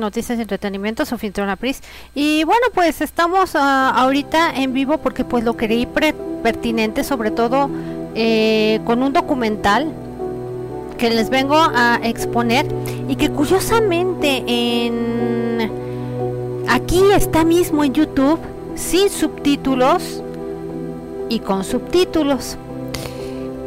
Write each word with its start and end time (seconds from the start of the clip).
Noticias 0.00 0.38
y 0.38 0.42
Entretenimiento, 0.42 1.04
Sofía 1.04 1.56
Pris. 1.56 1.82
Y 2.16 2.42
bueno, 2.42 2.66
pues 2.74 3.00
estamos 3.00 3.52
ah, 3.54 3.90
ahorita 3.90 4.56
en 4.56 4.72
vivo 4.72 4.98
porque 4.98 5.24
pues 5.24 5.44
lo 5.44 5.56
creí 5.56 5.86
pertinente, 6.42 7.04
sobre 7.04 7.30
todo 7.30 7.70
eh, 8.14 8.80
con 8.84 9.02
un 9.02 9.12
documental 9.12 9.92
que 10.98 11.10
les 11.10 11.30
vengo 11.30 11.56
a 11.56 11.98
exponer 12.02 12.66
y 13.08 13.16
que 13.16 13.30
curiosamente 13.30 14.44
en 14.46 15.70
aquí 16.68 17.02
está 17.14 17.44
mismo 17.44 17.84
en 17.84 17.94
YouTube 17.94 18.38
sin 18.74 19.08
subtítulos 19.10 20.22
y 21.28 21.40
con 21.40 21.64
subtítulos. 21.64 22.56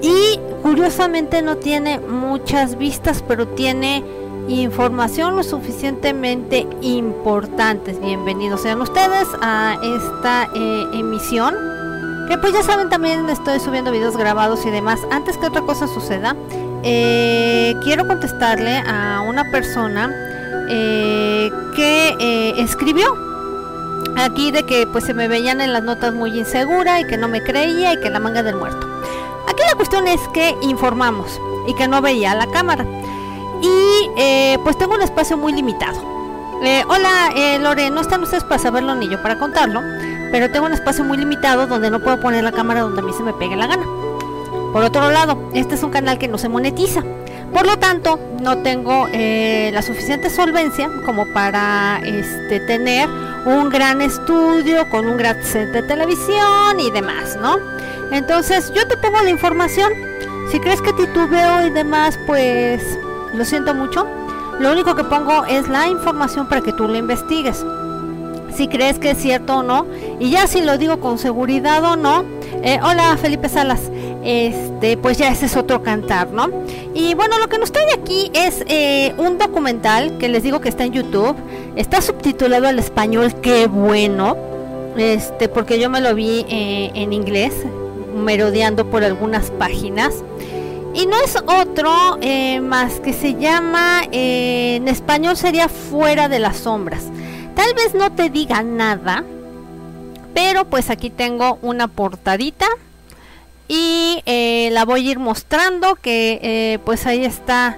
Y 0.02 0.38
curiosamente 0.62 1.42
no 1.42 1.58
tiene 1.58 2.00
muchas 2.00 2.78
vistas, 2.78 3.24
pero 3.26 3.48
tiene 3.48 4.04
información 4.50 5.36
lo 5.36 5.44
suficientemente 5.44 6.68
importante. 6.82 7.94
Bienvenidos 7.94 8.62
sean 8.62 8.82
ustedes 8.82 9.28
a 9.42 9.78
esta 9.82 10.50
eh, 10.54 10.86
emisión. 10.94 11.73
Que 12.28 12.38
pues 12.38 12.54
ya 12.54 12.64
saben 12.64 12.90
también 12.90 13.30
estoy 13.30 13.60
subiendo 13.60 13.92
videos 13.92 14.18
grabados 14.18 14.66
y 14.66 14.70
demás. 14.70 15.00
Antes 15.12 15.38
que 15.38 15.48
otra 15.48 15.62
cosa 15.62 15.88
suceda, 15.88 16.36
eh, 16.84 17.76
quiero 17.84 18.08
contestarle 18.08 18.78
a 18.88 19.22
una 19.22 19.52
persona 19.52 20.10
eh, 20.70 21.52
que 21.76 22.54
escribió 22.58 23.16
aquí 24.18 24.52
de 24.52 24.64
que 24.66 24.88
pues 24.88 25.06
se 25.06 25.14
me 25.14 25.28
veían 25.28 25.62
en 25.62 25.74
las 25.74 25.84
notas 25.84 26.14
muy 26.14 26.38
insegura 26.38 27.00
y 27.00 27.06
que 27.06 27.18
no 27.18 27.28
me 27.28 27.44
creía 27.44 27.94
y 27.94 28.00
que 28.00 28.10
la 28.10 28.20
manga 28.20 28.44
del 28.44 28.56
muerto. 28.56 28.88
Aquí 29.48 29.62
la 29.68 29.76
cuestión 29.76 30.08
es 30.08 30.22
que 30.34 30.56
informamos 30.62 31.40
y 31.68 31.74
que 31.76 31.88
no 31.88 32.02
veía 32.02 32.36
la 32.36 32.48
cámara. 32.48 32.86
Y 33.62 34.10
eh, 34.18 34.58
pues 34.64 34.78
tengo 34.78 34.96
un 34.96 35.02
espacio 35.02 35.38
muy 35.38 35.54
limitado. 35.54 36.14
Eh, 36.64 36.84
hola, 36.88 37.32
eh, 37.36 37.60
Lore, 37.60 37.90
no 37.90 38.02
están 38.02 38.24
ustedes 38.24 38.44
para 38.44 38.58
saberlo 38.58 38.96
ni 38.96 39.10
yo 39.10 39.22
para 39.22 39.38
contarlo, 39.38 39.82
pero 40.34 40.50
tengo 40.50 40.66
un 40.66 40.74
espacio 40.74 41.04
muy 41.04 41.20
limitado 41.20 41.68
donde 41.68 41.92
no 41.92 42.00
puedo 42.00 42.20
poner 42.20 42.44
la 42.44 42.52
cámara 42.52 42.82
donde 42.82 43.02
a 43.02 43.04
mí 43.04 43.14
se 43.14 43.22
me 43.22 43.34
pegue 43.34 43.56
la 43.56 43.68
gana. 43.68 43.84
Por 44.74 44.84
otro 44.84 45.12
lado, 45.12 45.52
este 45.54 45.76
es 45.76 45.84
un 45.84 45.92
canal 45.92 46.18
que 46.18 46.28
no 46.28 46.40
se 46.40 46.50
monetiza. 46.50 47.04
Por 47.54 47.68
lo 47.68 47.78
tanto, 47.78 48.20
no 48.42 48.58
tengo 48.58 49.08
eh, 49.14 49.70
la 49.72 49.84
suficiente 49.84 50.32
solvencia 50.32 50.90
como 51.06 51.32
para 51.34 52.02
este, 52.04 52.62
tener 52.62 53.08
un 53.46 53.70
gran 53.70 54.02
estudio 54.02 54.90
con 54.90 55.06
un 55.06 55.18
gran 55.18 55.44
set 55.44 55.72
de 55.72 55.84
televisión 55.84 56.80
y 56.80 56.90
demás, 56.90 57.38
¿no? 57.40 57.60
Entonces, 58.12 58.74
yo 58.74 58.88
te 58.88 58.98
pongo 58.98 59.22
la 59.22 59.30
información. 59.30 59.94
Si 60.50 60.60
crees 60.60 60.82
que 60.82 60.94
titubeo 60.94 61.68
y 61.68 61.70
demás, 61.70 62.18
pues 62.26 62.82
lo 63.36 63.46
siento 63.46 63.76
mucho. 63.76 64.08
Lo 64.60 64.72
único 64.72 64.96
que 64.96 65.04
pongo 65.04 65.46
es 65.46 65.70
la 65.70 65.90
información 65.90 66.48
para 66.48 66.62
que 66.62 66.74
tú 66.74 66.88
la 66.88 66.98
investigues. 66.98 67.64
Si 68.56 68.68
crees 68.68 69.00
que 69.00 69.12
es 69.12 69.18
cierto 69.18 69.58
o 69.58 69.64
no. 69.64 69.86
Y 70.20 70.30
ya 70.30 70.48
si 70.48 70.62
lo 70.62 70.78
digo 70.78 71.00
con 71.00 71.18
seguridad 71.18 71.84
o 71.84 71.96
no. 71.96 72.24
Eh, 72.64 72.80
hola 72.84 73.18
Felipe 73.18 73.50
Salas. 73.50 73.82
Este, 74.24 74.96
pues 74.96 75.18
ya 75.18 75.30
ese 75.30 75.48
es 75.48 75.58
otro 75.58 75.84
cantar, 75.84 76.32
¿no? 76.32 76.50
Y 76.94 77.14
bueno, 77.14 77.40
lo 77.40 77.50
que 77.50 77.58
nos 77.58 77.72
trae 77.72 77.92
aquí 77.94 78.32
es 78.34 78.64
eh, 78.68 79.14
un 79.18 79.38
documental 79.38 80.18
que 80.18 80.30
les 80.30 80.44
digo 80.44 80.62
que 80.62 80.70
está 80.70 80.86
en 80.86 80.94
YouTube. 80.94 81.36
Está 81.76 82.02
subtitulado 82.02 82.68
al 82.68 82.80
español, 82.80 83.34
qué 83.42 83.68
bueno. 83.68 84.38
Este, 84.98 85.50
porque 85.50 85.80
yo 85.80 85.90
me 85.90 86.00
lo 86.00 86.14
vi 86.14 86.46
eh, 86.48 86.92
en 86.94 87.12
inglés, 87.12 87.54
merodeando 88.16 88.90
por 88.90 89.04
algunas 89.04 89.50
páginas. 89.52 90.14
Y 90.94 91.08
no 91.08 91.18
es 91.26 91.36
otro 91.36 92.20
más 92.62 93.00
que 93.00 93.14
se 93.14 93.34
llama, 93.34 94.04
en 94.12 94.88
español 94.88 95.36
sería 95.36 95.68
Fuera 95.68 96.30
de 96.30 96.38
las 96.38 96.58
Sombras. 96.58 97.06
Tal 97.56 97.74
vez 97.74 97.94
no 97.94 98.12
te 98.12 98.30
diga 98.30 98.64
nada, 98.64 99.24
pero 100.34 100.66
pues 100.66 100.90
aquí 100.90 101.10
tengo 101.10 101.60
una 101.62 101.88
portadita 101.88 102.68
y 103.68 104.22
eh, 104.26 104.70
la 104.72 104.86
voy 104.86 105.08
a 105.08 105.12
ir 105.12 105.20
mostrando 105.20 105.96
que 105.96 106.80
pues 106.84 107.06
ahí 107.06 107.26
está 107.26 107.78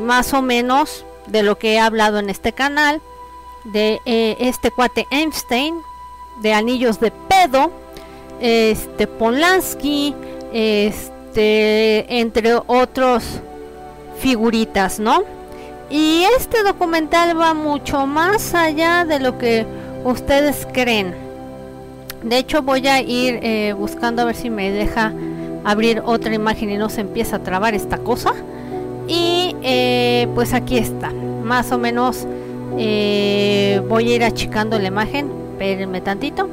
más 0.00 0.32
o 0.32 0.42
menos 0.42 1.04
de 1.26 1.42
lo 1.42 1.58
que 1.58 1.74
he 1.74 1.78
hablado 1.78 2.18
en 2.18 2.30
este 2.30 2.52
canal 2.52 3.00
de 3.64 4.00
este 4.06 4.70
cuate 4.70 5.06
Einstein 5.10 5.74
de 6.40 6.54
Anillos 6.54 7.00
de 7.00 7.10
Pedo 7.10 7.70
este 8.42 9.06
Polanski 9.06 10.14
este, 10.52 12.18
entre 12.18 12.54
otros 12.66 13.22
figuritas, 14.18 14.98
¿no? 14.98 15.22
Y 15.92 16.24
este 16.38 16.62
documental 16.62 17.38
va 17.38 17.52
mucho 17.52 18.06
más 18.06 18.54
allá 18.54 19.04
de 19.04 19.20
lo 19.20 19.36
que 19.36 19.66
ustedes 20.04 20.66
creen. 20.72 21.14
De 22.22 22.38
hecho 22.38 22.62
voy 22.62 22.88
a 22.88 23.02
ir 23.02 23.40
eh, 23.42 23.74
buscando 23.76 24.22
a 24.22 24.24
ver 24.24 24.34
si 24.34 24.48
me 24.48 24.70
deja 24.70 25.12
abrir 25.64 26.00
otra 26.02 26.32
imagen 26.32 26.70
y 26.70 26.78
no 26.78 26.88
se 26.88 27.02
empieza 27.02 27.36
a 27.36 27.38
trabar 27.40 27.74
esta 27.74 27.98
cosa. 27.98 28.32
Y 29.06 29.54
eh, 29.62 30.28
pues 30.34 30.54
aquí 30.54 30.78
está. 30.78 31.10
Más 31.10 31.70
o 31.72 31.78
menos 31.78 32.26
eh, 32.78 33.82
voy 33.86 34.12
a 34.12 34.14
ir 34.14 34.24
achicando 34.24 34.78
la 34.78 34.88
imagen. 34.88 35.30
Espérenme 35.52 36.00
tantito. 36.00 36.48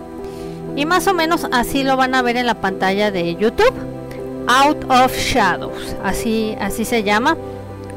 Y 0.76 0.86
más 0.86 1.08
o 1.08 1.14
menos 1.14 1.48
así 1.54 1.86
lo 1.86 1.96
van 1.96 2.14
a 2.14 2.22
ver 2.22 2.36
en 2.36 2.46
la 2.46 2.56
pantalla 2.56 3.10
de 3.10 3.36
YouTube. 3.36 3.74
Out 4.48 4.84
of 4.90 5.16
Shadows, 5.16 5.96
así, 6.04 6.58
así 6.60 6.84
se 6.84 7.04
llama. 7.04 7.38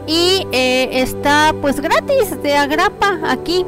Y 0.06 0.46
eh, 0.50 0.88
está 1.00 1.54
pues 1.60 1.80
gratis 1.80 2.42
de 2.42 2.56
agrapa 2.56 3.20
aquí. 3.26 3.64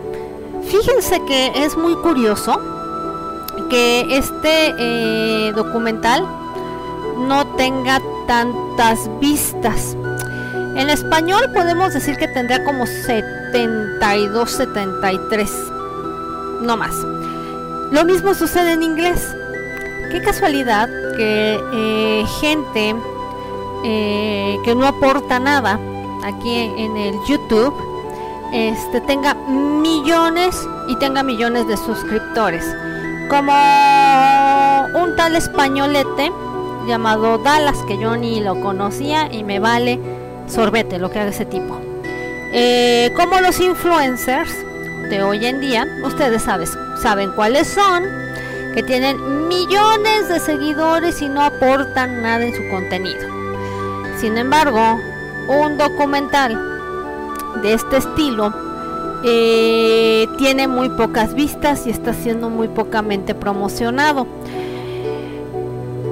Fíjense 0.65 1.21
que 1.27 1.53
es 1.65 1.77
muy 1.77 1.95
curioso 1.97 2.61
que 3.71 4.17
este 4.17 4.75
eh, 4.79 5.53
documental 5.55 6.27
no 7.29 7.47
tenga 7.57 8.01
tantas 8.27 9.09
vistas. 9.21 9.97
En 10.77 10.91
español 10.91 11.51
podemos 11.53 11.95
decir 11.95 12.17
que 12.17 12.27
tendrá 12.27 12.65
como 12.65 12.87
72, 12.87 14.51
73, 14.51 15.51
no 16.63 16.77
más. 16.77 16.95
Lo 17.93 18.05
mismo 18.05 18.35
sucede 18.35 18.73
en 18.73 18.83
inglés. 18.83 19.37
Qué 20.11 20.21
casualidad 20.21 20.89
que 21.17 21.61
eh, 21.73 22.25
gente 22.41 22.97
que 23.85 24.75
no 24.75 24.87
aporta 24.87 25.39
nada 25.39 25.79
aquí 26.25 26.73
en 26.77 26.97
el 26.97 27.15
YouTube 27.29 27.75
este 28.53 29.01
tenga 29.03 29.35
millones 29.35 30.67
y 30.89 30.97
tenga 30.97 31.23
millones 31.23 31.67
de 31.67 31.77
suscriptores 31.77 32.65
como 33.29 33.53
un 35.03 35.17
tal 35.17 35.37
españolete 35.37 36.33
llamado 36.87 37.39
Dallas 37.39 37.79
que 37.89 37.99
yo 37.99 38.17
ni 38.17 38.41
lo 38.41 38.61
conocía 38.61 39.33
y 39.33 39.45
me 39.45 39.59
vale 39.59 40.01
sorbete 40.47 40.99
lo 40.99 41.11
que 41.11 41.21
haga 41.21 41.31
ese 41.31 41.47
tipo 41.47 41.81
eh, 42.53 43.13
como 43.17 43.41
los 43.41 43.61
influencers 43.61 44.53
de 45.11 45.23
hoy 45.23 45.45
en 45.45 45.61
día 45.61 45.87
ustedes 46.05 46.43
saben, 46.43 46.69
saben 47.01 47.33
cuáles 47.33 47.69
son 47.69 48.05
que 48.75 48.83
tienen 48.83 49.47
millones 49.47 50.29
de 50.29 50.41
seguidores 50.41 51.23
y 51.23 51.29
no 51.29 51.43
aportan 51.43 52.23
nada 52.23 52.45
en 52.45 52.53
su 52.53 52.69
contenido. 52.71 53.29
Sin 54.19 54.37
embargo, 54.37 54.99
un 55.49 55.79
documental 55.79 56.59
de 57.63 57.75
este 57.75 57.99
estilo 57.99 58.53
eh, 59.27 60.29
tiene 60.37 60.69
muy 60.69 60.91
pocas 60.91 61.35
vistas 61.35 61.87
y 61.87 61.91
está 61.91 62.13
siendo 62.13 62.51
muy 62.51 62.69
pocamente 62.69 63.35
promocionado. 63.35 64.27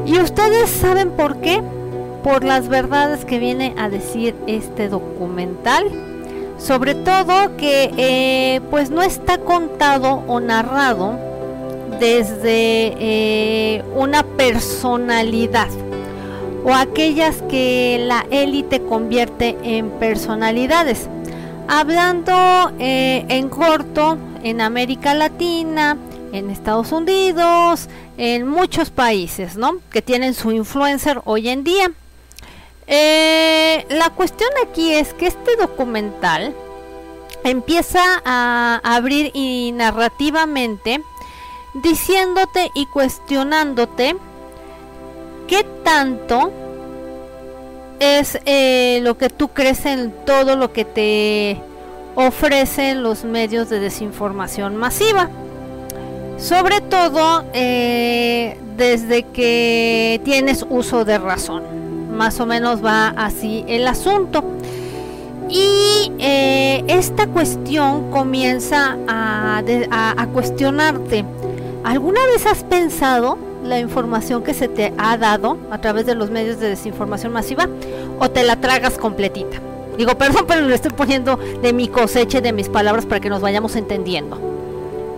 ¿Y 0.06 0.18
ustedes 0.18 0.70
saben 0.70 1.10
por 1.10 1.36
qué? 1.36 1.62
Por 2.24 2.42
las 2.42 2.68
verdades 2.68 3.24
que 3.24 3.38
viene 3.38 3.74
a 3.76 3.88
decir 3.88 4.34
este 4.46 4.88
documental. 4.88 5.90
Sobre 6.58 6.94
todo 6.94 7.56
que 7.56 7.92
eh, 7.96 8.60
pues 8.70 8.90
no 8.90 9.02
está 9.02 9.38
contado 9.38 10.22
o 10.26 10.40
narrado 10.40 11.18
desde 11.98 12.94
eh, 12.98 13.84
una 13.94 14.22
personalidad 14.22 15.68
o 16.64 16.72
aquellas 16.72 17.42
que 17.42 18.04
la 18.06 18.26
élite 18.30 18.82
convierte 18.82 19.56
en 19.62 19.90
personalidades. 19.90 21.08
Hablando 21.68 22.72
eh, 22.78 23.24
en 23.28 23.48
corto, 23.48 24.18
en 24.42 24.60
América 24.60 25.14
Latina, 25.14 25.96
en 26.32 26.50
Estados 26.50 26.92
Unidos, 26.92 27.88
en 28.16 28.46
muchos 28.48 28.90
países, 28.90 29.56
¿no? 29.56 29.76
Que 29.90 30.02
tienen 30.02 30.34
su 30.34 30.52
influencer 30.52 31.20
hoy 31.24 31.48
en 31.48 31.64
día. 31.64 31.90
Eh, 32.86 33.86
la 33.90 34.10
cuestión 34.10 34.50
aquí 34.66 34.92
es 34.92 35.14
que 35.14 35.26
este 35.26 35.56
documental 35.56 36.54
empieza 37.44 38.00
a 38.24 38.80
abrir 38.84 39.30
y 39.34 39.72
narrativamente 39.72 41.02
diciéndote 41.74 42.70
y 42.74 42.86
cuestionándote 42.86 44.16
qué 45.52 45.66
tanto 45.84 46.50
es 48.00 48.38
eh, 48.46 49.00
lo 49.02 49.18
que 49.18 49.28
tú 49.28 49.48
crees 49.48 49.84
en 49.84 50.10
todo 50.24 50.56
lo 50.56 50.72
que 50.72 50.86
te 50.86 51.60
ofrecen 52.14 53.02
los 53.02 53.24
medios 53.24 53.68
de 53.68 53.78
desinformación 53.78 54.76
masiva. 54.76 55.28
Sobre 56.38 56.80
todo 56.80 57.44
eh, 57.52 58.56
desde 58.78 59.24
que 59.24 60.22
tienes 60.24 60.64
uso 60.70 61.04
de 61.04 61.18
razón. 61.18 62.16
Más 62.16 62.40
o 62.40 62.46
menos 62.46 62.82
va 62.82 63.08
así 63.08 63.62
el 63.68 63.86
asunto. 63.86 64.42
Y 65.50 66.12
eh, 66.18 66.82
esta 66.88 67.26
cuestión 67.26 68.10
comienza 68.10 68.96
a, 69.06 69.62
a 70.16 70.26
cuestionarte. 70.28 71.26
¿Alguna 71.84 72.24
vez 72.24 72.46
has 72.46 72.64
pensado 72.64 73.51
la 73.62 73.78
información 73.78 74.42
que 74.42 74.54
se 74.54 74.68
te 74.68 74.92
ha 74.98 75.16
dado 75.16 75.58
a 75.70 75.78
través 75.78 76.06
de 76.06 76.14
los 76.14 76.30
medios 76.30 76.58
de 76.58 76.68
desinformación 76.68 77.32
masiva 77.32 77.68
o 78.18 78.30
te 78.30 78.42
la 78.42 78.60
tragas 78.60 78.98
completita? 78.98 79.58
Digo, 79.96 80.16
perdón, 80.16 80.44
pero 80.48 80.62
lo 80.62 80.74
estoy 80.74 80.92
poniendo 80.92 81.36
de 81.36 81.72
mi 81.72 81.88
cosecha 81.88 82.40
de 82.40 82.52
mis 82.52 82.68
palabras 82.68 83.06
para 83.06 83.20
que 83.20 83.28
nos 83.28 83.40
vayamos 83.40 83.76
entendiendo. 83.76 84.52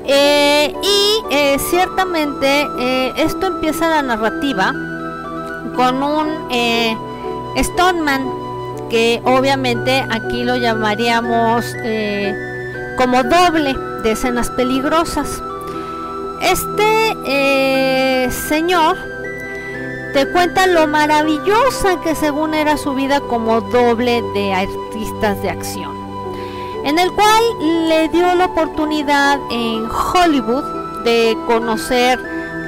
Eh, 0.06 0.75
y 0.82 1.35
eh, 1.35 1.56
ciertamente 1.58 2.69
eh, 2.79 3.12
esto 3.17 3.46
empieza 3.46 3.88
la 3.88 4.02
narrativa 4.02 4.73
con 5.76 6.02
un 6.02 6.29
Stoneman, 7.56 8.29
que 8.90 9.23
obviamente 9.25 10.05
aquí 10.11 10.44
lo 10.44 10.56
llamaríamos 10.56 11.64
como 12.99 13.23
doble 13.23 13.75
de 14.02 14.12
escenas 14.12 14.50
peligrosas. 14.50 15.43
Este 16.43 17.04
señor 18.49 18.97
te 20.15 20.26
cuenta 20.29 20.67
lo 20.69 20.87
maravillosa 20.87 22.00
que 22.00 22.15
según 22.15 22.55
era 22.55 22.76
su 22.76 22.94
vida 22.94 23.21
como 23.21 23.61
doble 23.61 24.23
de 24.32 24.55
artistas 24.55 25.43
de 25.43 25.50
acción, 25.50 25.93
en 26.85 27.00
el 27.00 27.11
cual 27.12 27.43
le 27.88 28.09
dio 28.11 28.32
la 28.37 28.44
oportunidad 28.44 29.41
en 29.50 29.88
Hollywood 29.91 31.03
de 31.03 31.37
conocer 31.49 32.21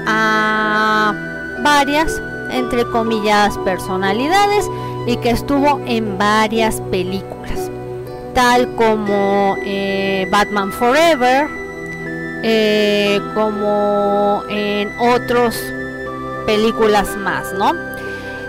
a 0.09 1.15
varias, 1.63 2.21
entre 2.51 2.85
comillas, 2.91 3.57
personalidades 3.59 4.69
y 5.07 5.17
que 5.19 5.31
estuvo 5.31 5.81
en 5.87 6.19
varias 6.19 6.81
películas, 6.91 7.71
tal 8.35 8.75
como 8.75 9.57
eh, 9.65 10.27
Batman 10.33 10.73
Forever, 10.73 11.66
eh, 12.49 13.21
como 13.35 14.45
en 14.49 14.97
otros 15.01 15.61
películas 16.47 17.17
más, 17.17 17.53
¿no? 17.53 17.73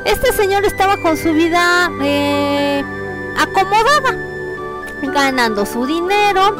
Este 0.05 0.31
señor 0.33 0.65
estaba 0.65 0.97
con 0.97 1.17
su 1.17 1.33
vida 1.33 1.89
eh, 2.03 2.83
acomodada, 3.35 4.15
ganando 5.01 5.65
su 5.65 5.88
dinero, 5.88 6.55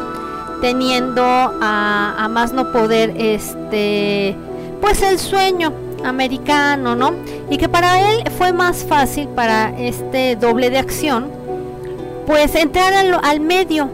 teniendo 0.60 1.22
a, 1.22 2.26
más 2.28 2.52
no 2.52 2.72
poder, 2.72 3.14
este, 3.16 4.36
pues 4.80 5.00
el 5.02 5.20
sueño 5.20 5.72
americano, 6.04 6.96
¿no? 6.96 7.14
Y 7.50 7.56
que 7.56 7.68
para 7.68 8.00
él 8.00 8.24
fue 8.36 8.52
más 8.52 8.84
fácil 8.84 9.28
para 9.28 9.78
este 9.78 10.34
doble 10.34 10.70
de 10.70 10.78
acción, 10.78 11.30
pues 12.26 12.56
entrar 12.56 12.92
al 13.22 13.38
medio 13.38 13.88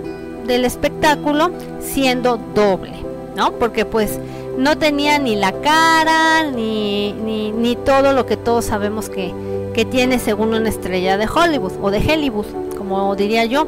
del 0.46 0.64
espectáculo 0.64 1.50
siendo 1.80 2.38
doble, 2.54 3.03
¿no? 3.36 3.52
Porque 3.52 3.84
pues 3.84 4.18
no 4.58 4.78
tenía 4.78 5.18
ni 5.18 5.36
la 5.36 5.52
cara, 5.60 6.50
ni, 6.50 7.12
ni, 7.12 7.76
todo 7.76 8.12
lo 8.12 8.24
que 8.24 8.36
todos 8.36 8.66
sabemos 8.66 9.08
que, 9.08 9.34
que, 9.74 9.84
tiene 9.84 10.18
según 10.18 10.54
una 10.54 10.68
estrella 10.68 11.18
de 11.18 11.26
Hollywood 11.26 11.72
o 11.82 11.90
de 11.90 11.98
Hollywood, 11.98 12.46
como 12.78 13.14
diría 13.16 13.44
yo. 13.44 13.66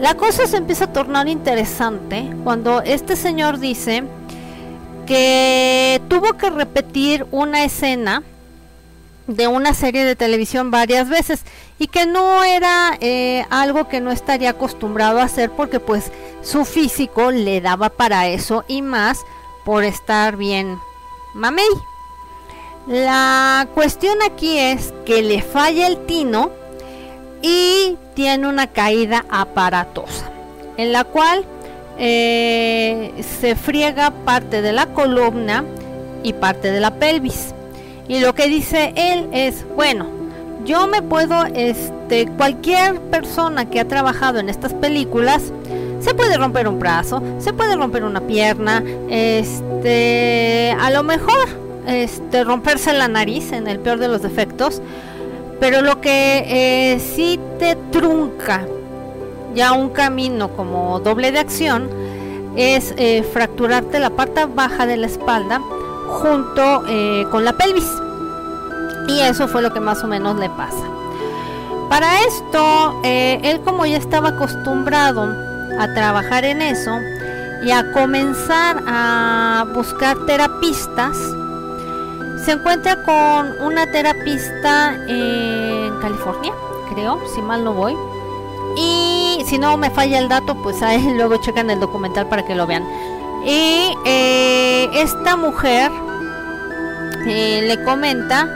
La 0.00 0.14
cosa 0.14 0.46
se 0.46 0.56
empieza 0.56 0.86
a 0.86 0.92
tornar 0.92 1.28
interesante 1.28 2.30
cuando 2.42 2.80
este 2.82 3.16
señor 3.16 3.58
dice 3.58 4.04
que 5.06 6.00
tuvo 6.08 6.34
que 6.34 6.50
repetir 6.50 7.26
una 7.30 7.64
escena 7.64 8.22
de 9.36 9.46
una 9.46 9.74
serie 9.74 10.04
de 10.04 10.16
televisión 10.16 10.70
varias 10.70 11.08
veces 11.08 11.42
y 11.78 11.86
que 11.86 12.06
no 12.06 12.42
era 12.44 12.96
eh, 13.00 13.44
algo 13.50 13.88
que 13.88 14.00
no 14.00 14.10
estaría 14.10 14.50
acostumbrado 14.50 15.20
a 15.20 15.24
hacer 15.24 15.50
porque 15.50 15.80
pues 15.80 16.10
su 16.42 16.64
físico 16.64 17.30
le 17.30 17.60
daba 17.60 17.90
para 17.90 18.28
eso 18.28 18.64
y 18.66 18.82
más 18.82 19.20
por 19.64 19.84
estar 19.84 20.36
bien 20.36 20.78
mamey. 21.34 21.64
La 22.86 23.68
cuestión 23.74 24.18
aquí 24.22 24.58
es 24.58 24.92
que 25.04 25.22
le 25.22 25.42
falla 25.42 25.86
el 25.86 26.06
tino 26.06 26.50
y 27.42 27.96
tiene 28.14 28.48
una 28.48 28.66
caída 28.66 29.24
aparatosa, 29.30 30.30
en 30.76 30.92
la 30.92 31.04
cual 31.04 31.44
eh, 31.98 33.12
se 33.40 33.54
friega 33.54 34.10
parte 34.24 34.62
de 34.62 34.72
la 34.72 34.86
columna 34.86 35.64
y 36.22 36.32
parte 36.32 36.72
de 36.72 36.80
la 36.80 36.94
pelvis. 36.98 37.54
Y 38.10 38.18
lo 38.18 38.34
que 38.34 38.48
dice 38.48 38.92
él 38.96 39.28
es, 39.30 39.64
bueno, 39.76 40.08
yo 40.64 40.88
me 40.88 41.00
puedo, 41.00 41.44
este, 41.54 42.26
cualquier 42.26 43.00
persona 43.02 43.70
que 43.70 43.78
ha 43.78 43.86
trabajado 43.86 44.40
en 44.40 44.48
estas 44.48 44.74
películas, 44.74 45.52
se 46.00 46.12
puede 46.14 46.36
romper 46.36 46.66
un 46.66 46.80
brazo, 46.80 47.22
se 47.38 47.52
puede 47.52 47.76
romper 47.76 48.02
una 48.02 48.20
pierna, 48.20 48.82
este, 49.08 50.74
a 50.80 50.90
lo 50.90 51.04
mejor, 51.04 51.46
este, 51.86 52.42
romperse 52.42 52.92
la 52.92 53.06
nariz 53.06 53.52
en 53.52 53.68
el 53.68 53.78
peor 53.78 54.00
de 54.00 54.08
los 54.08 54.22
defectos, 54.22 54.82
pero 55.60 55.80
lo 55.80 56.00
que 56.00 56.42
eh, 56.48 56.98
sí 56.98 57.38
te 57.60 57.76
trunca 57.92 58.66
ya 59.54 59.72
un 59.72 59.90
camino 59.90 60.48
como 60.56 60.98
doble 60.98 61.30
de 61.30 61.38
acción 61.38 61.88
es 62.56 62.92
eh, 62.96 63.22
fracturarte 63.32 64.00
la 64.00 64.10
parte 64.10 64.46
baja 64.46 64.84
de 64.84 64.96
la 64.96 65.06
espalda 65.06 65.60
junto 66.10 66.82
eh, 66.86 67.26
con 67.30 67.44
la 67.44 67.52
pelvis. 67.52 67.90
Y 69.08 69.20
eso 69.20 69.48
fue 69.48 69.62
lo 69.62 69.72
que 69.72 69.80
más 69.80 70.04
o 70.04 70.06
menos 70.06 70.36
le 70.36 70.48
pasa. 70.50 70.84
Para 71.88 72.20
esto, 72.20 73.00
él 73.02 73.60
como 73.62 73.84
ya 73.84 73.96
estaba 73.96 74.28
acostumbrado 74.28 75.34
a 75.78 75.92
trabajar 75.94 76.44
en 76.44 76.62
eso 76.62 76.92
y 77.62 77.70
a 77.70 77.92
comenzar 77.92 78.82
a 78.86 79.66
buscar 79.74 80.16
terapistas. 80.26 81.16
Se 82.44 82.52
encuentra 82.52 83.02
con 83.02 83.60
una 83.66 83.90
terapista 83.90 84.94
en 85.06 85.98
California, 86.00 86.52
creo, 86.92 87.20
si 87.34 87.42
mal 87.42 87.64
no 87.64 87.74
voy. 87.74 87.96
Y 88.76 89.42
si 89.46 89.58
no 89.58 89.76
me 89.76 89.90
falla 89.90 90.18
el 90.18 90.28
dato, 90.28 90.54
pues 90.62 90.80
ahí 90.82 91.12
luego 91.16 91.36
checan 91.38 91.70
el 91.70 91.80
documental 91.80 92.28
para 92.28 92.44
que 92.44 92.54
lo 92.54 92.66
vean. 92.66 92.84
Y 93.44 93.94
eh, 94.04 94.90
esta 94.94 95.36
mujer 95.36 95.90
eh, 97.26 97.62
le 97.66 97.82
comenta 97.84 98.48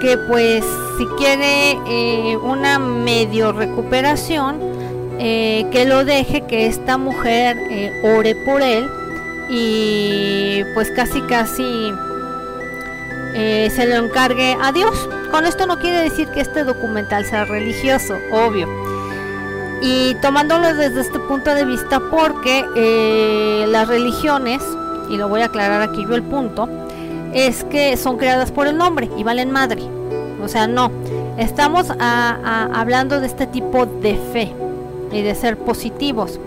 que 0.00 0.16
pues 0.16 0.64
si 0.98 1.06
quiere 1.18 1.72
eh, 1.86 2.36
una 2.36 2.78
medio 2.78 3.52
recuperación, 3.52 4.70
que 5.20 5.84
lo 5.86 6.06
deje, 6.06 6.46
que 6.46 6.66
esta 6.66 6.96
mujer 6.96 7.58
ore 8.02 8.34
por 8.46 8.62
él 8.62 8.88
y 9.50 10.64
pues 10.72 10.90
casi 10.92 11.20
casi 11.22 11.92
se 13.34 13.86
lo 13.86 14.06
encargue 14.06 14.56
a 14.62 14.72
Dios. 14.72 15.10
Con 15.30 15.44
esto 15.44 15.66
no 15.66 15.78
quiere 15.78 16.00
decir 16.00 16.28
que 16.28 16.40
este 16.40 16.64
documental 16.64 17.26
sea 17.26 17.44
religioso, 17.44 18.16
obvio. 18.32 18.66
Y 19.82 20.14
tomándolo 20.16 20.74
desde 20.74 21.00
este 21.00 21.18
punto 21.20 21.54
de 21.54 21.64
vista 21.64 22.00
porque 22.10 23.64
las 23.68 23.88
religiones, 23.88 24.62
y 25.08 25.16
lo 25.16 25.28
voy 25.28 25.40
a 25.40 25.46
aclarar 25.46 25.82
aquí 25.82 26.04
yo 26.06 26.14
el 26.14 26.22
punto, 26.22 26.68
es 27.32 27.64
que 27.64 27.96
son 27.96 28.16
creadas 28.18 28.50
por 28.52 28.66
el 28.66 28.80
hombre 28.80 29.08
y 29.16 29.22
valen 29.22 29.50
madre. 29.50 29.82
O 30.42 30.48
sea, 30.48 30.66
no. 30.66 30.90
Estamos 31.38 31.86
hablando 31.98 33.20
de 33.20 33.26
este 33.26 33.46
tipo 33.46 33.86
de 33.86 34.16
fe 34.32 34.52
y 35.12 35.22
de 35.22 35.34
ser 35.34 35.56
positivos. 35.56 36.38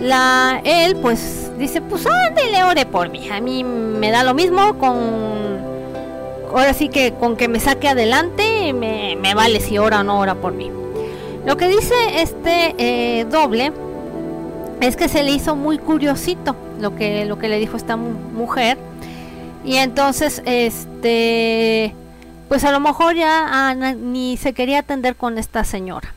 La, 0.00 0.60
él 0.64 0.96
pues 0.96 1.50
dice, 1.58 1.80
pues 1.80 2.06
le 2.50 2.64
ore 2.64 2.86
por 2.86 3.10
mí. 3.10 3.28
A 3.30 3.40
mí 3.40 3.62
me 3.64 4.10
da 4.10 4.24
lo 4.24 4.34
mismo 4.34 4.78
con... 4.78 5.64
Ahora 6.48 6.72
sí 6.72 6.88
que 6.88 7.12
con 7.14 7.36
que 7.36 7.48
me 7.48 7.60
saque 7.60 7.88
adelante 7.88 8.72
me, 8.72 9.16
me 9.16 9.34
vale 9.34 9.60
si 9.60 9.76
ora 9.76 10.00
o 10.00 10.04
no 10.04 10.20
ora 10.20 10.34
por 10.34 10.52
mí. 10.52 10.70
Lo 11.46 11.56
que 11.58 11.68
dice 11.68 11.94
este 12.22 12.74
eh, 12.78 13.24
doble 13.26 13.72
es 14.80 14.96
que 14.96 15.08
se 15.08 15.22
le 15.22 15.30
hizo 15.30 15.56
muy 15.56 15.78
curiosito 15.78 16.56
lo 16.80 16.96
que, 16.96 17.24
lo 17.26 17.38
que 17.38 17.48
le 17.48 17.58
dijo 17.58 17.76
esta 17.76 17.96
mujer. 17.96 18.78
Y 19.64 19.76
entonces, 19.76 20.42
este, 20.44 21.94
pues 22.48 22.64
a 22.64 22.72
lo 22.72 22.80
mejor 22.80 23.14
ya 23.14 23.74
ni 23.74 24.36
se 24.36 24.52
quería 24.52 24.80
atender 24.80 25.16
con 25.16 25.38
esta 25.38 25.64
señora. 25.64 26.14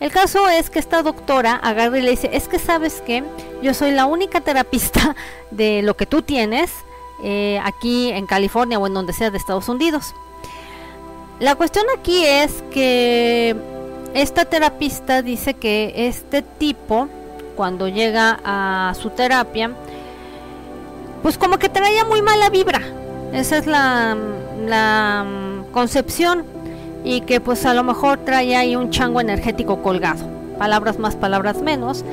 El 0.00 0.10
caso 0.10 0.48
es 0.48 0.70
que 0.70 0.78
esta 0.78 1.02
doctora 1.02 1.54
agarra 1.54 1.98
y 1.98 2.02
le 2.02 2.10
dice, 2.10 2.30
es 2.32 2.48
que 2.48 2.58
sabes 2.58 3.00
que 3.00 3.24
yo 3.62 3.74
soy 3.74 3.90
la 3.92 4.06
única 4.06 4.40
terapista 4.40 5.16
de 5.50 5.82
lo 5.82 5.96
que 5.96 6.06
tú 6.06 6.22
tienes 6.22 6.70
eh, 7.22 7.60
aquí 7.64 8.10
en 8.10 8.26
California 8.26 8.78
o 8.78 8.86
en 8.86 8.94
donde 8.94 9.12
sea 9.12 9.30
de 9.30 9.38
Estados 9.38 9.68
Unidos. 9.68 10.14
La 11.40 11.56
cuestión 11.56 11.86
aquí 11.96 12.24
es 12.24 12.62
que 12.70 13.73
esta 14.14 14.44
terapista 14.44 15.22
dice 15.22 15.54
que 15.54 15.92
este 16.06 16.42
tipo, 16.42 17.08
cuando 17.56 17.88
llega 17.88 18.38
a 18.44 18.94
su 18.94 19.10
terapia, 19.10 19.72
pues 21.22 21.36
como 21.36 21.58
que 21.58 21.68
traía 21.68 22.04
muy 22.04 22.22
mala 22.22 22.48
vibra. 22.48 22.80
Esa 23.32 23.58
es 23.58 23.66
la, 23.66 24.14
mm, 24.14 25.72
concepción. 25.72 26.44
Y 27.02 27.22
que 27.22 27.40
pues 27.40 27.66
a 27.66 27.74
lo 27.74 27.82
mejor 27.82 28.18
traía 28.18 28.60
ahí 28.60 28.76
un 28.76 28.90
chango 28.90 29.20
energético 29.20 29.82
colgado. 29.82 30.24
Palabras 30.58 30.98
más, 30.98 31.16
palabras 31.16 31.60
menos. 31.60 32.04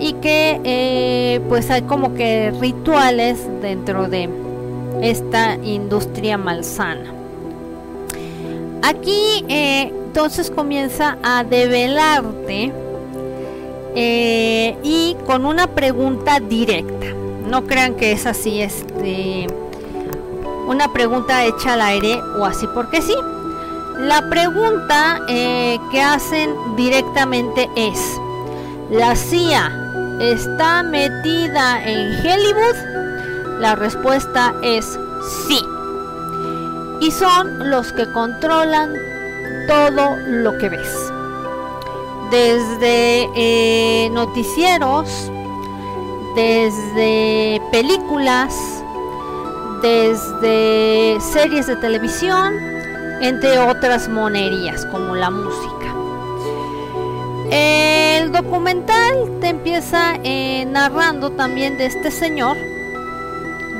Y 0.00 0.14
que 0.14 0.60
eh, 0.64 1.40
pues 1.48 1.70
hay 1.70 1.82
como 1.82 2.14
que 2.14 2.52
rituales 2.60 3.38
dentro 3.62 4.08
de 4.08 4.28
esta 5.02 5.54
industria 5.54 6.36
malsana. 6.36 7.12
Aquí 8.82 9.44
eh, 9.48 9.92
entonces 10.14 10.48
comienza 10.48 11.18
a 11.24 11.42
develarte 11.42 12.72
eh, 13.96 14.78
y 14.84 15.16
con 15.26 15.44
una 15.44 15.66
pregunta 15.66 16.38
directa. 16.38 17.06
No 17.48 17.64
crean 17.64 17.96
que 17.96 18.12
es 18.12 18.24
así, 18.24 18.62
este, 18.62 19.48
una 20.68 20.92
pregunta 20.92 21.44
hecha 21.44 21.72
al 21.72 21.80
aire 21.80 22.22
o 22.38 22.46
así 22.46 22.68
porque 22.72 23.02
sí. 23.02 23.16
La 23.98 24.30
pregunta 24.30 25.20
eh, 25.28 25.80
que 25.90 26.00
hacen 26.00 26.54
directamente 26.76 27.68
es, 27.74 27.98
¿la 28.90 29.16
CIA 29.16 30.16
está 30.20 30.84
metida 30.84 31.84
en 31.84 32.20
Hollywood? 32.20 33.58
La 33.58 33.74
respuesta 33.74 34.54
es 34.62 34.96
sí 35.48 35.58
y 37.00 37.10
son 37.10 37.68
los 37.68 37.92
que 37.92 38.06
controlan 38.12 38.92
todo 39.66 40.16
lo 40.26 40.56
que 40.58 40.68
ves. 40.68 41.12
Desde 42.30 43.28
eh, 43.36 44.08
noticieros, 44.10 45.30
desde 46.34 47.60
películas, 47.70 48.54
desde 49.82 51.20
series 51.20 51.66
de 51.66 51.76
televisión, 51.76 52.54
entre 53.20 53.58
otras 53.58 54.08
monerías 54.08 54.84
como 54.86 55.14
la 55.14 55.30
música. 55.30 55.94
El 57.50 58.32
documental 58.32 59.38
te 59.40 59.48
empieza 59.48 60.14
eh, 60.24 60.64
narrando 60.66 61.30
también 61.30 61.76
de 61.78 61.86
este 61.86 62.10
señor, 62.10 62.56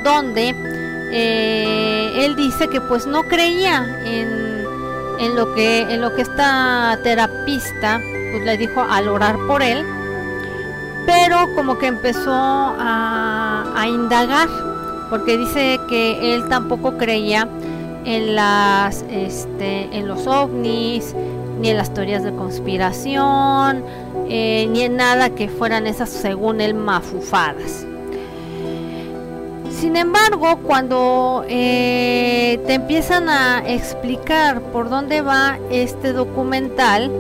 donde 0.05 0.55
eh, 1.13 2.25
él 2.25 2.37
dice 2.37 2.69
que 2.69 2.81
pues 2.81 3.07
no 3.07 3.23
creía 3.25 3.85
en, 4.05 4.44
en, 5.19 5.35
lo 5.35 5.55
que 5.55 5.83
en 5.83 6.01
lo 6.01 6.15
que 6.15 6.23
esta 6.23 6.99
terapista 7.03 8.01
pues 8.33 8.45
le 8.45 8.57
dijo 8.57 8.81
al 8.81 9.09
orar 9.09 9.37
por 9.47 9.63
él 9.63 9.85
pero 11.07 11.55
como 11.55 11.79
que 11.79 11.87
empezó 11.87 12.33
a, 12.33 13.87
indagar 13.87 14.49
porque 15.11 15.37
dice 15.37 15.79
que 15.91 16.35
él 16.35 16.49
tampoco 16.49 16.97
creía 16.97 17.47
en 18.07 18.35
las 18.35 19.05
este, 19.11 19.95
en 19.95 20.09
los 20.09 20.27
ovnis 20.27 21.15
ni 21.61 21.69
en 21.69 21.77
las 21.77 21.93
teorías 21.93 22.23
de 22.23 22.35
conspiración 22.35 23.85
eh, 24.31 24.67
ni 24.71 24.83
en 24.83 24.97
nada 24.97 25.31
que 25.31 25.51
fueran 25.51 25.87
esas 25.87 26.09
según 26.09 26.63
él 26.63 26.73
mafufadas 26.73 27.87
sin 29.85 29.97
embargo, 29.97 30.61
cuando 30.63 31.45
eh, 31.47 32.59
te 32.67 32.73
empiezan 32.73 33.29
a 33.29 33.63
explicar 33.67 34.63
por 34.73 34.89
dónde 34.89 35.21
va 35.21 35.59
este 35.71 36.15
documental, 36.15 37.13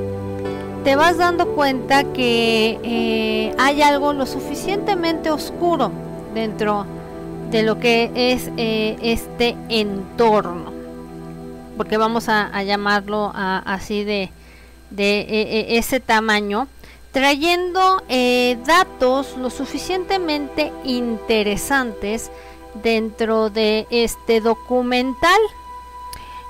te 0.82 0.96
vas 0.96 1.18
dando 1.18 1.48
cuenta 1.48 2.04
que 2.14 2.80
eh, 2.82 3.54
hay 3.58 3.82
algo 3.82 4.14
lo 4.14 4.24
suficientemente 4.24 5.30
oscuro 5.30 5.92
dentro 6.32 6.86
de 7.50 7.64
lo 7.64 7.78
que 7.78 8.10
es 8.14 8.50
eh, 8.56 8.96
este 9.02 9.56
entorno, 9.68 10.72
porque 11.76 11.98
vamos 11.98 12.30
a, 12.30 12.62
llamarlo 12.62 13.30
así 13.34 14.04
de, 14.04 14.30
de 14.88 15.66
ese 15.76 16.00
tamaño, 16.00 16.66
trayendo 17.12 18.02
datos 18.64 19.36
lo 19.36 19.50
suficientemente 19.50 20.72
interesantes 20.84 22.30
dentro 22.82 23.50
de 23.50 23.86
este 23.90 24.40
documental 24.40 25.40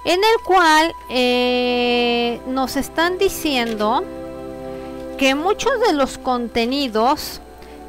en 0.04 0.20
el 0.20 0.44
cual 0.44 0.92
eh, 1.08 2.40
nos 2.46 2.76
están 2.76 3.18
diciendo 3.18 4.04
que 5.18 5.34
muchos 5.34 5.80
de 5.80 5.94
los 5.94 6.18
contenidos 6.18 7.40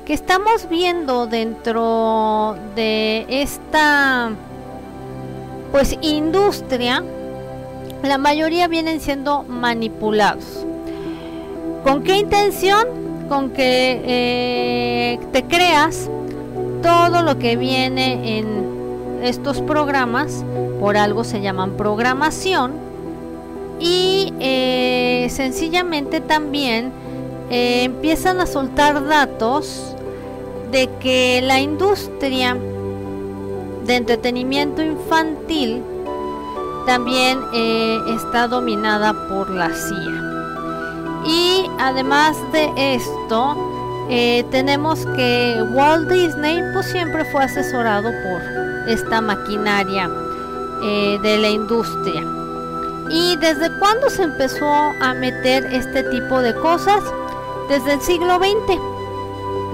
que 0.05 0.13
estamos 0.13 0.69
viendo 0.69 1.27
dentro 1.27 2.55
de 2.75 3.25
esta 3.29 4.31
pues 5.71 5.97
industria 6.01 7.03
la 8.03 8.17
mayoría 8.17 8.67
vienen 8.67 9.01
siendo 9.01 9.43
manipulados. 9.43 10.65
Con 11.83 12.03
qué 12.03 12.17
intención 12.17 12.87
con 13.27 13.49
que 13.49 14.01
eh, 14.05 15.19
te 15.31 15.43
creas 15.43 16.09
todo 16.85 17.23
lo 17.23 17.39
que 17.39 17.55
viene 17.55 18.37
en 18.37 19.19
estos 19.23 19.59
programas, 19.61 20.45
por 20.79 20.97
algo 20.97 21.23
se 21.23 21.41
llaman 21.41 21.77
programación, 21.77 22.73
y 23.79 24.31
eh, 24.39 25.27
sencillamente 25.31 26.21
también 26.21 26.93
eh, 27.49 27.85
empiezan 27.85 28.39
a 28.39 28.45
soltar 28.45 29.03
datos 29.07 29.95
de 30.71 30.87
que 30.99 31.41
la 31.41 31.59
industria 31.59 32.55
de 33.85 33.95
entretenimiento 33.95 34.83
infantil 34.83 35.81
también 36.85 37.39
eh, 37.51 37.97
está 38.15 38.47
dominada 38.47 39.27
por 39.27 39.49
la 39.49 39.69
CIA. 39.73 40.21
Y 41.25 41.65
además 41.79 42.37
de 42.51 42.69
esto, 42.93 43.74
eh, 44.09 44.45
tenemos 44.51 45.05
que 45.15 45.63
Walt 45.71 46.07
Disney 46.09 46.61
pues 46.73 46.85
siempre 46.87 47.25
fue 47.25 47.43
asesorado 47.43 48.11
por 48.11 48.41
esta 48.87 49.19
maquinaria 49.19 50.09
eh, 50.83 51.17
de 51.23 51.37
la 51.39 51.49
industria. 51.49 52.21
¿Y 53.09 53.35
desde 53.37 53.71
cuándo 53.79 54.09
se 54.09 54.23
empezó 54.23 54.67
a 54.67 55.13
meter 55.15 55.65
este 55.73 56.03
tipo 56.03 56.39
de 56.39 56.53
cosas? 56.55 57.03
Desde 57.67 57.93
el 57.93 58.01
siglo 58.01 58.37
XX, 58.37 58.79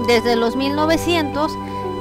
desde 0.06 0.36
los 0.36 0.56
1900 0.56 1.52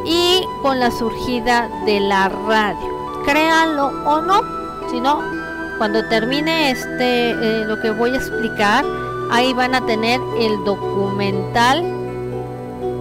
y 0.06 0.42
con 0.62 0.80
la 0.80 0.92
surgida 0.92 1.70
de 1.86 2.00
la 2.00 2.30
radio. 2.30 3.24
Créanlo 3.26 3.88
o 4.06 4.22
no, 4.22 4.42
si 4.90 5.02
no, 5.02 5.22
cuando 5.78 6.08
termine 6.08 6.72
este, 6.72 7.32
eh, 7.32 7.66
lo 7.66 7.80
que 7.82 7.92
voy 7.92 8.12
a 8.12 8.18
explicar, 8.18 8.86
ahí 9.32 9.54
van 9.54 9.76
a 9.76 9.86
tener 9.86 10.20
el 10.40 10.64
documental 10.64 12.01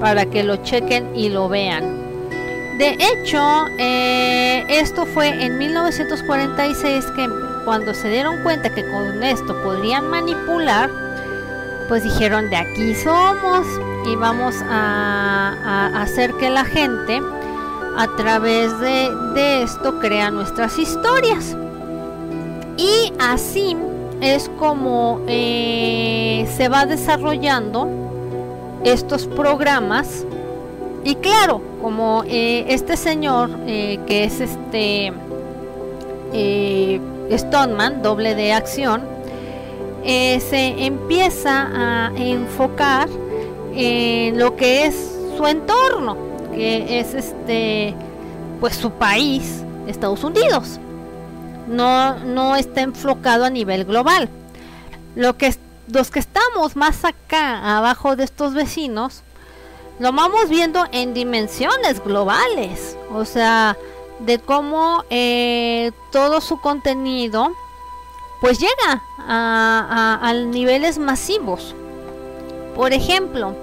para 0.01 0.27
que 0.27 0.43
lo 0.43 0.57
chequen 0.57 1.15
y 1.15 1.29
lo 1.29 1.49
vean. 1.49 2.01
De 2.79 2.97
hecho, 2.99 3.67
eh, 3.79 4.65
esto 4.69 5.05
fue 5.05 5.45
en 5.45 5.59
1946 5.59 7.05
que 7.15 7.29
cuando 7.67 7.93
se 7.93 8.09
dieron 8.09 8.43
cuenta 8.43 8.75
que 8.75 8.83
con 8.91 9.23
esto 9.23 9.63
podrían 9.63 10.09
manipular, 10.09 10.89
pues 11.89 12.05
dijeron 12.05 12.49
de 12.49 12.57
aquí 12.57 12.95
somos 12.95 13.67
y 14.07 14.17
vamos 14.17 14.55
a, 14.67 15.91
hacer 16.01 16.33
que 16.35 16.49
la 16.49 16.65
gente 16.65 17.21
a 17.99 18.07
través 18.17 18.79
de, 18.81 19.63
esto 19.63 19.99
crea 19.99 20.31
nuestras 20.31 20.79
historias. 20.79 21.55
Y 22.79 23.13
así 23.19 23.77
es 24.23 24.51
como 24.59 25.21
eh, 25.27 26.49
se 26.57 26.71
va 26.71 26.87
desarrollando 26.87 28.10
estos 28.85 29.27
programas 29.27 30.25
y 31.03 31.15
claro, 31.17 31.63
como 31.81 32.25
eh, 32.27 32.67
este 32.69 32.97
señor 32.97 33.51
eh, 33.67 33.99
que 34.07 34.25
es 34.25 34.41
este 34.41 35.13
eh, 36.33 37.01
Stoneman, 37.33 38.03
doble 38.03 38.35
de 38.35 38.53
acción, 38.53 39.03
se 40.05 40.85
empieza 40.85 41.69
a 41.73 42.13
enfocar 42.17 43.09
en 43.75 44.39
lo 44.39 44.57
que 44.57 44.87
es 44.87 45.17
su 45.37 45.47
entorno, 45.47 46.17
que 46.55 47.01
es 47.01 47.15
este 47.15 47.95
pues 48.61 48.77
su 48.77 48.91
país, 48.91 49.63
Estados 49.87 50.25
Unidos. 50.25 50.81
no, 51.69 52.19
no 52.21 52.57
está 52.57 52.81
enfocado 52.83 53.45
a 53.45 53.51
nivel 53.51 53.85
global. 53.85 54.29
Lo 55.15 55.37
que, 55.37 55.55
los 55.93 56.11
que 56.11 56.19
estamos 56.19 56.77
más 56.77 57.05
acá, 57.05 57.77
abajo 57.77 58.17
de 58.17 58.25
estos 58.25 58.55
vecinos, 58.55 59.23
lo 59.99 60.13
vamos 60.13 60.49
viendo 60.49 60.87
en 60.93 61.15
dimensiones 61.15 62.03
globales. 62.03 62.97
O 63.13 63.25
sea, 63.25 63.77
de 64.21 64.39
cómo 64.39 65.05
eh, 65.11 65.93
todo 66.13 66.41
su 66.41 66.61
contenido 66.61 67.53
pues 68.41 68.59
llega 68.59 69.03
a, 69.19 70.33
niveles 70.47 70.99
masivos. 70.99 71.75
Por 72.75 72.93
ejemplo, 72.93 73.55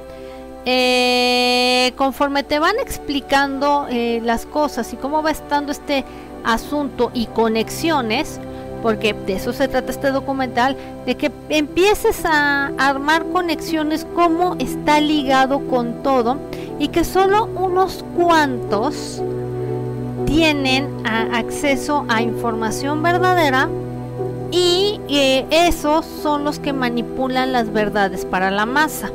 eh, 0.65 1.93
conforme 1.96 2.43
te 2.43 2.60
van 2.60 2.77
explicando 2.79 3.88
eh, 3.89 4.22
las 4.24 4.46
cosas 4.46 4.93
y 4.93 4.98
cómo 4.98 5.24
va 5.24 5.31
estando 5.31 5.72
este 5.72 6.05
asunto 6.43 7.10
y 7.13 7.25
conexiones, 7.27 8.39
porque 8.88 9.12
de 9.12 9.34
eso 9.34 9.51
se 9.51 9.67
trata 9.67 9.91
este 9.91 10.12
documental, 10.12 10.77
de 11.06 11.15
que 11.15 11.29
empieces 11.50 12.24
a 12.24 12.67
armar 12.77 13.25
conexiones, 13.34 14.08
cómo 14.15 14.56
está 14.60 15.01
ligado 15.01 15.60
con 15.67 16.03
todo 16.03 16.38
y 16.79 16.88
que 16.88 17.03
solo 17.03 17.48
unos 17.48 18.06
cuantos 18.15 19.22
tienen 20.25 20.88
acceso 21.06 22.06
a 22.08 22.22
información 22.22 23.03
verdadera 23.03 23.67
y 24.51 25.01
esos 25.50 26.06
son 26.06 26.46
los 26.46 26.58
que 26.58 26.72
manipulan 26.72 27.51
las 27.51 27.74
verdades 27.74 28.24
para 28.24 28.51
la 28.51 28.65
masa 28.65 29.12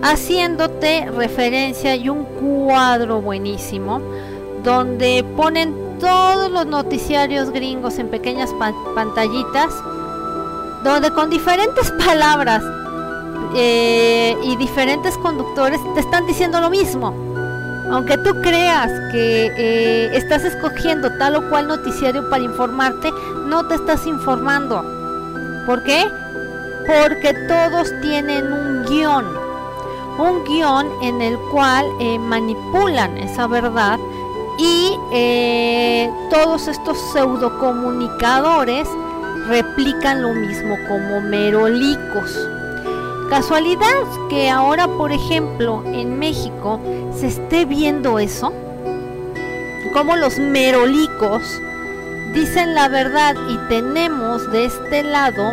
haciéndote 0.00 1.10
referencia 1.10 1.96
y 1.96 2.08
un 2.08 2.22
cuadro 2.24 3.20
buenísimo 3.20 4.00
donde 4.64 5.24
ponen 5.36 5.98
todos 6.00 6.50
los 6.50 6.66
noticiarios 6.66 7.50
gringos 7.50 7.98
en 7.98 8.08
pequeñas 8.08 8.50
pantallitas 8.94 9.72
donde 10.82 11.10
con 11.12 11.30
diferentes 11.30 11.90
palabras 12.04 12.62
eh, 13.54 14.36
y 14.42 14.56
diferentes 14.56 15.16
conductores 15.18 15.80
te 15.94 16.00
están 16.00 16.26
diciendo 16.26 16.60
lo 16.60 16.70
mismo 16.70 17.24
aunque 17.90 18.16
tú 18.18 18.40
creas 18.40 18.90
que 19.12 19.52
eh, 19.56 20.16
estás 20.16 20.44
escogiendo 20.44 21.10
tal 21.18 21.36
o 21.36 21.48
cual 21.50 21.68
noticiario 21.68 22.28
para 22.30 22.42
informarte, 22.42 23.12
no 23.46 23.66
te 23.66 23.74
estás 23.74 24.06
informando. 24.06 24.82
¿Por 25.66 25.82
qué? 25.84 26.10
Porque 26.86 27.34
todos 27.46 27.92
tienen 28.00 28.52
un 28.52 28.84
guion. 28.86 29.24
Un 30.18 30.44
guion 30.44 30.88
en 31.02 31.20
el 31.20 31.38
cual 31.52 31.86
eh, 32.00 32.18
manipulan 32.18 33.18
esa 33.18 33.46
verdad 33.46 33.98
y 34.58 34.96
eh, 35.12 36.10
todos 36.30 36.68
estos 36.68 36.98
pseudocomunicadores 37.12 38.88
replican 39.48 40.22
lo 40.22 40.32
mismo 40.32 40.76
como 40.88 41.20
merolicos. 41.20 42.48
Casualidad 43.30 44.04
que 44.28 44.48
ahora, 44.48 44.86
por 44.86 45.10
ejemplo, 45.10 45.82
en 45.86 46.18
México 46.18 46.80
se 47.12 47.28
esté 47.28 47.64
viendo 47.64 48.18
eso, 48.18 48.52
como 49.92 50.16
los 50.16 50.38
merolicos 50.38 51.60
dicen 52.34 52.74
la 52.74 52.88
verdad 52.88 53.36
y 53.48 53.56
tenemos 53.68 54.50
de 54.50 54.64
este 54.64 55.04
lado 55.04 55.52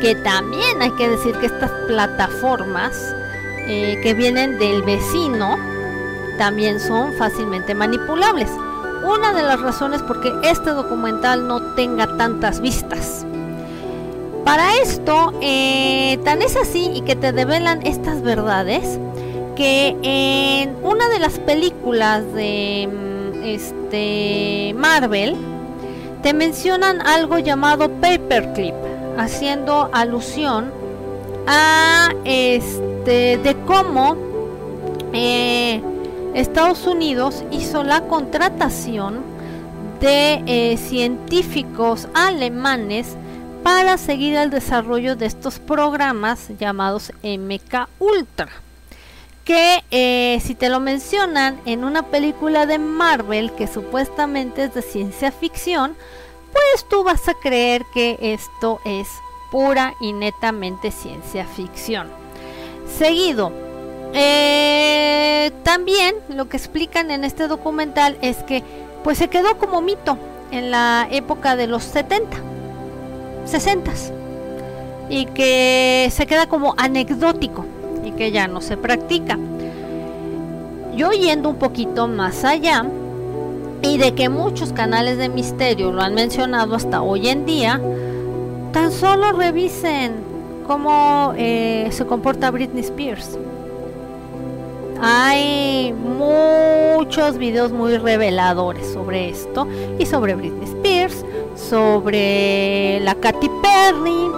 que 0.00 0.14
también 0.16 0.80
hay 0.80 0.90
que 0.92 1.08
decir 1.08 1.34
que 1.36 1.46
estas 1.46 1.70
plataformas 1.86 3.14
eh, 3.66 4.00
que 4.02 4.14
vienen 4.14 4.58
del 4.58 4.82
vecino 4.82 5.56
también 6.42 6.80
son 6.80 7.12
fácilmente 7.12 7.72
manipulables. 7.72 8.50
Una 9.06 9.32
de 9.32 9.44
las 9.44 9.60
razones 9.60 10.02
por 10.02 10.20
qué 10.20 10.32
este 10.42 10.70
documental 10.70 11.46
no 11.46 11.62
tenga 11.76 12.16
tantas 12.16 12.60
vistas 12.60 13.24
para 14.44 14.74
esto, 14.78 15.34
eh, 15.40 16.18
tan 16.24 16.42
es 16.42 16.56
así 16.56 16.90
y 16.92 17.02
que 17.02 17.14
te 17.14 17.30
develan 17.30 17.86
estas 17.86 18.22
verdades 18.22 18.98
que 19.54 19.96
en 20.02 20.74
una 20.82 21.08
de 21.10 21.20
las 21.20 21.38
películas 21.38 22.24
de 22.32 22.88
mm, 22.90 23.44
este 23.44 24.74
Marvel 24.76 25.36
te 26.24 26.34
mencionan 26.34 27.02
algo 27.02 27.38
llamado 27.38 27.88
paperclip, 27.88 28.74
haciendo 29.16 29.90
alusión 29.92 30.72
a 31.46 32.10
este 32.24 33.38
de 33.38 33.56
cómo 33.64 34.16
eh, 35.12 35.80
Estados 36.34 36.86
Unidos 36.86 37.44
hizo 37.50 37.84
la 37.84 38.02
contratación 38.02 39.20
de 40.00 40.42
eh, 40.46 40.76
científicos 40.76 42.08
alemanes 42.14 43.16
para 43.62 43.98
seguir 43.98 44.34
el 44.36 44.50
desarrollo 44.50 45.14
de 45.14 45.26
estos 45.26 45.58
programas 45.58 46.48
llamados 46.58 47.12
MK 47.22 47.88
Ultra 47.98 48.48
que 49.44 49.82
eh, 49.90 50.40
si 50.44 50.54
te 50.54 50.68
lo 50.68 50.80
mencionan 50.80 51.60
en 51.66 51.84
una 51.84 52.04
película 52.04 52.66
de 52.66 52.78
Marvel 52.78 53.52
que 53.52 53.66
supuestamente 53.66 54.64
es 54.64 54.74
de 54.74 54.82
ciencia 54.82 55.32
ficción, 55.32 55.96
pues 56.52 56.88
tú 56.88 57.02
vas 57.02 57.28
a 57.28 57.34
creer 57.34 57.84
que 57.92 58.18
esto 58.20 58.80
es 58.84 59.08
pura 59.50 59.94
y 60.00 60.12
netamente 60.12 60.90
ciencia 60.90 61.44
ficción. 61.44 62.08
Seguido, 62.98 63.52
eh, 64.12 65.50
también 65.62 66.14
lo 66.28 66.48
que 66.48 66.56
explican 66.56 67.10
en 67.10 67.24
este 67.24 67.48
documental 67.48 68.16
es 68.20 68.38
que 68.38 68.62
pues 69.04 69.18
se 69.18 69.28
quedó 69.28 69.58
como 69.58 69.80
mito 69.80 70.18
en 70.50 70.70
la 70.70 71.08
época 71.10 71.56
de 71.56 71.66
los 71.66 71.82
70 71.84 72.36
60 73.44 73.92
y 75.08 75.26
que 75.26 76.08
se 76.10 76.26
queda 76.26 76.46
como 76.46 76.74
anecdótico 76.76 77.64
y 78.04 78.12
que 78.12 78.32
ya 78.32 78.48
no 78.48 78.60
se 78.60 78.76
practica. 78.76 79.38
Yo 80.96 81.10
yendo 81.10 81.48
un 81.50 81.56
poquito 81.56 82.08
más 82.08 82.44
allá 82.44 82.86
y 83.82 83.98
de 83.98 84.14
que 84.14 84.28
muchos 84.28 84.72
canales 84.72 85.18
de 85.18 85.28
misterio 85.28 85.92
lo 85.92 86.02
han 86.02 86.14
mencionado 86.14 86.74
hasta 86.74 87.02
hoy 87.02 87.28
en 87.28 87.44
día, 87.44 87.80
tan 88.72 88.92
solo 88.92 89.32
revisen 89.32 90.12
cómo 90.66 91.34
eh, 91.36 91.88
se 91.90 92.06
comporta 92.06 92.50
Britney 92.50 92.84
Spears. 92.84 93.38
Hay 95.04 95.92
muchos 95.92 97.36
videos 97.36 97.72
muy 97.72 97.98
reveladores 97.98 98.86
sobre 98.92 99.30
esto 99.30 99.66
y 99.98 100.06
sobre 100.06 100.36
Britney 100.36 100.62
Spears, 100.62 101.24
sobre 101.56 103.00
la 103.00 103.16
Katy 103.16 103.50
Perry, 103.60 104.30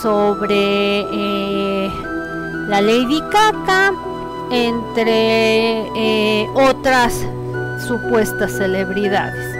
sobre 0.00 1.00
eh, 1.00 1.90
la 2.68 2.80
Lady 2.80 3.20
Gaga, 3.32 3.94
entre 4.52 5.88
eh, 5.96 6.48
otras 6.54 7.26
supuestas 7.88 8.52
celebridades. 8.52 9.56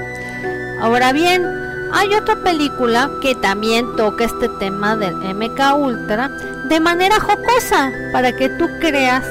Ahora 0.80 1.12
bien, 1.12 1.44
hay 1.92 2.14
otra 2.14 2.36
película 2.36 3.10
que 3.20 3.34
también 3.34 3.96
toca 3.96 4.26
este 4.26 4.48
tema 4.60 4.94
del 4.94 5.16
MK 5.16 5.76
Ultra 5.76 6.28
de 6.68 6.78
manera 6.78 7.18
jocosa 7.18 7.90
para 8.12 8.30
que 8.36 8.48
tú 8.50 8.68
creas 8.78 9.24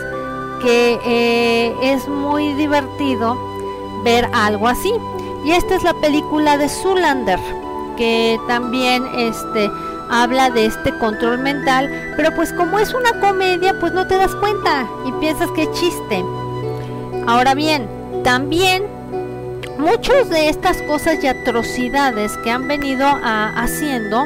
que 0.64 1.00
eh, 1.06 1.76
es 1.82 2.08
muy 2.08 2.54
divertido 2.54 3.38
ver 4.04 4.30
algo 4.34 4.68
así. 4.68 4.94
Y 5.44 5.52
esta 5.52 5.76
es 5.76 5.84
la 5.84 5.94
película 5.96 6.58
de 6.58 6.70
Zulander 6.70 7.40
que 8.02 8.40
también 8.48 9.06
este 9.16 9.70
habla 10.10 10.50
de 10.50 10.66
este 10.66 10.92
control 10.98 11.38
mental, 11.38 12.14
pero 12.18 12.34
pues 12.36 12.52
como 12.52 12.80
es 12.80 12.94
una 12.94 13.20
comedia, 13.20 13.80
pues 13.80 13.94
no 13.94 14.08
te 14.08 14.18
das 14.18 14.34
cuenta 14.36 14.88
y 15.06 15.12
piensas 15.14 15.50
que 15.52 15.64
es 15.64 15.72
chiste. 15.72 16.26
Ahora 17.28 17.54
bien, 17.54 17.88
también 18.24 18.84
muchos 19.78 20.30
de 20.30 20.50
estas 20.50 20.82
cosas 20.82 21.24
y 21.24 21.28
atrocidades 21.28 22.36
que 22.38 22.52
han 22.52 22.68
venido 22.68 23.08
haciendo, 23.24 24.26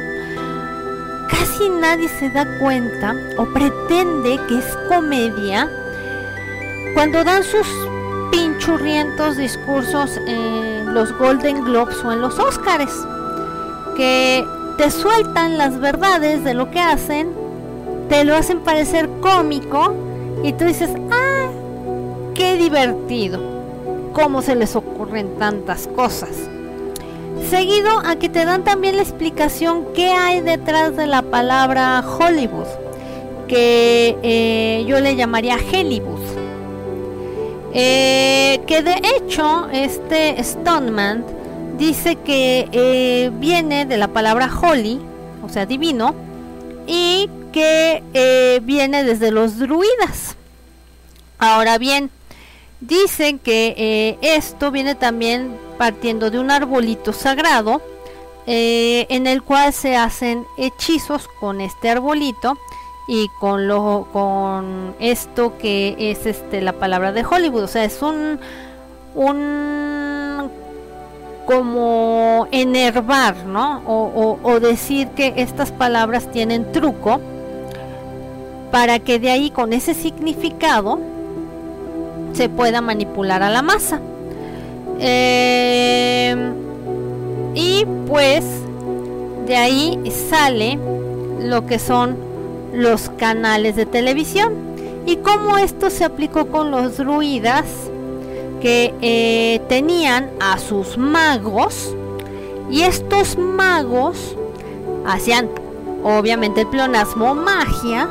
casi 1.29 1.69
nadie 1.69 2.07
se 2.07 2.29
da 2.29 2.47
cuenta 2.59 3.13
o 3.37 3.45
pretende 3.45 4.39
que 4.47 4.57
es 4.57 4.77
comedia 4.87 5.69
cuando 6.95 7.25
dan 7.25 7.43
sus 7.43 7.67
pinchurrientos 8.31 9.35
discursos 9.35 10.17
en 10.27 10.93
los 10.93 11.11
Golden 11.17 11.61
Globes 11.65 11.97
o 12.05 12.11
en 12.13 12.21
los 12.21 12.39
Oscars 12.39 13.05
que 13.97 14.45
te 14.77 14.89
sueltan 14.89 15.57
las 15.57 15.77
verdades 15.79 16.45
de 16.45 16.53
lo 16.53 16.71
que 16.71 16.79
hacen, 16.79 17.33
te 18.07 18.23
lo 18.23 18.33
hacen 18.33 18.61
parecer 18.61 19.09
cómico 19.19 19.93
y 20.41 20.53
tú 20.53 20.63
dices, 20.63 20.89
ah, 21.11 21.49
qué 22.33 22.55
divertido, 22.55 23.41
cómo 24.13 24.41
se 24.41 24.55
les 24.55 24.75
ocurren 24.77 25.37
tantas 25.37 25.87
cosas. 25.87 26.31
Seguido 27.49 27.99
a 28.05 28.15
que 28.15 28.29
te 28.29 28.45
dan 28.45 28.63
también 28.63 28.95
la 28.95 29.03
explicación 29.03 29.85
qué 29.93 30.11
hay 30.11 30.39
detrás 30.39 30.95
de 30.95 31.07
la 31.07 31.23
palabra 31.23 32.01
Hollywood, 32.01 32.67
que 33.49 34.17
eh, 34.23 34.85
yo 34.87 35.01
le 35.01 35.17
llamaría 35.17 35.57
Hollywood. 35.57 36.14
Eh, 37.77 38.61
que 38.67 38.81
de 38.81 39.01
hecho 39.03 39.67
este 39.69 40.41
Stoneman 40.41 41.25
dice 41.77 42.15
que 42.15 42.69
eh, 42.71 43.29
viene 43.33 43.85
de 43.85 43.97
la 43.97 44.07
palabra 44.07 44.49
holy, 44.49 45.01
o 45.43 45.49
sea, 45.49 45.65
divino, 45.65 46.15
y 46.87 47.29
que 47.51 48.01
eh, 48.13 48.61
viene 48.63 49.03
desde 49.03 49.29
los 49.29 49.59
druidas. 49.59 50.37
Ahora 51.37 51.77
bien, 51.77 52.11
dicen 52.79 53.39
que 53.39 54.17
esto 54.21 54.71
viene 54.71 54.95
también 54.95 55.53
partiendo 55.77 56.31
de 56.31 56.39
un 56.39 56.51
arbolito 56.51 57.11
sagrado, 57.11 57.81
en 58.47 59.27
el 59.27 59.43
cual 59.43 59.73
se 59.73 59.97
hacen 59.97 60.45
hechizos 60.57 61.27
con 61.41 61.59
este 61.59 61.89
arbolito 61.89 62.57
y 63.07 63.29
con 63.39 63.67
lo 63.67 64.07
con 64.11 64.95
esto 64.99 65.57
que 65.57 65.95
es 65.97 66.25
este 66.25 66.61
la 66.61 66.73
palabra 66.73 67.11
de 67.11 67.23
Hollywood, 67.23 67.63
o 67.63 67.67
sea, 67.67 67.83
es 67.83 68.01
un 68.01 68.39
un 69.13 70.49
como 71.45 72.47
enervar, 72.51 73.45
¿no? 73.45 73.81
O, 73.85 74.59
decir 74.59 75.09
que 75.09 75.33
estas 75.37 75.71
palabras 75.71 76.31
tienen 76.31 76.71
truco 76.71 77.19
para 78.71 78.99
que 78.99 79.19
de 79.19 79.29
ahí 79.29 79.51
con 79.51 79.71
ese 79.71 79.93
significado 79.93 80.99
se 82.33 82.49
pueda 82.49 82.81
manipular 82.81 83.43
a 83.43 83.49
la 83.49 83.61
masa. 83.61 84.01
Em, 84.99 86.53
y 87.53 87.85
pues 88.07 88.43
de 89.45 89.55
ahí 89.55 89.99
sale 90.29 90.79
lo 91.39 91.65
que 91.65 91.79
son 91.79 92.24
los 92.75 93.09
canales 93.17 93.75
de 93.75 93.85
televisión. 93.85 94.53
Y 95.05 95.17
cómo 95.17 95.57
esto 95.57 95.89
se 95.89 96.03
aplicó 96.03 96.47
con 96.47 96.71
los 96.71 96.97
druidas 96.97 97.65
que 98.61 98.93
eh, 99.01 99.61
tenían 99.69 100.29
a 100.39 100.57
sus 100.57 100.97
magos 100.97 101.95
y 102.69 102.81
estos 102.81 103.37
magos 103.37 104.35
hacían 105.05 105.49
obviamente 106.03 106.61
el 106.61 106.67
pleonasmo 106.67 107.35
magia 107.35 108.09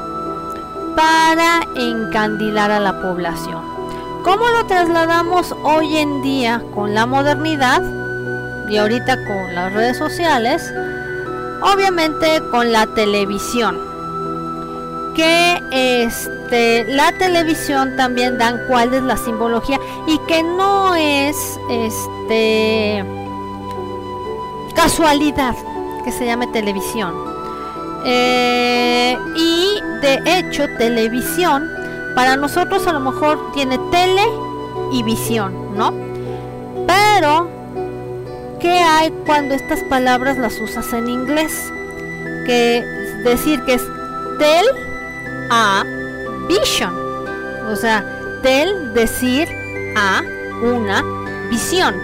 para 0.97 1.61
encandilar 1.77 2.71
a 2.71 2.81
la 2.81 3.01
población. 3.03 3.63
¿Cómo 4.23 4.49
lo 4.49 4.65
trasladamos 4.67 5.55
hoy 5.65 5.97
en 5.97 6.23
día 6.23 6.63
con 6.75 6.95
la 6.95 7.05
modernidad 7.05 7.83
y 8.69 8.77
ahorita 8.77 9.17
con 9.27 9.55
las 9.55 9.73
redes 9.73 9.99
sociales? 9.99 10.73
Obviamente 11.63 12.41
con 12.51 12.73
la 12.73 12.87
televisión. 12.95 13.94
Que 15.15 15.61
este 15.71 16.85
la 16.89 17.13
televisión 17.13 17.97
también 17.97 18.39
dan 18.39 18.61
cuál 18.69 18.93
es 18.95 19.03
la 19.03 19.17
simbología 19.17 19.79
y 20.07 20.19
que 20.27 20.43
no 20.43 20.95
es 20.95 21.59
este 21.71 23.05
casualidad 24.75 25.55
que 26.05 26.13
se 26.13 26.27
llame 26.27 26.47
televisión. 26.49 27.15
Eh, 28.05 29.17
y 29.37 29.81
de 30.03 30.21
hecho, 30.27 30.69
televisión 30.77 31.71
para 32.15 32.37
nosotros 32.37 32.87
a 32.87 32.93
lo 32.93 33.01
mejor 33.01 33.53
tiene 33.53 33.79
tele 33.91 34.23
y 34.93 35.03
visión, 35.03 35.77
¿no? 35.77 35.93
Pero, 36.87 37.49
¿qué 38.61 38.79
hay 38.79 39.11
cuando 39.27 39.55
estas 39.55 39.81
palabras 39.85 40.39
las 40.39 40.61
usas 40.61 40.93
en 40.93 41.09
inglés? 41.09 41.73
Que 42.47 42.85
decir 43.25 43.63
que 43.63 43.75
es 43.75 43.83
tel 44.39 44.67
a 45.51 45.85
vision. 46.49 46.95
O 47.71 47.77
sea, 47.77 48.05
tel 48.43 48.93
decir 48.95 49.49
a 49.97 50.23
una 50.63 51.03
visión, 51.51 51.95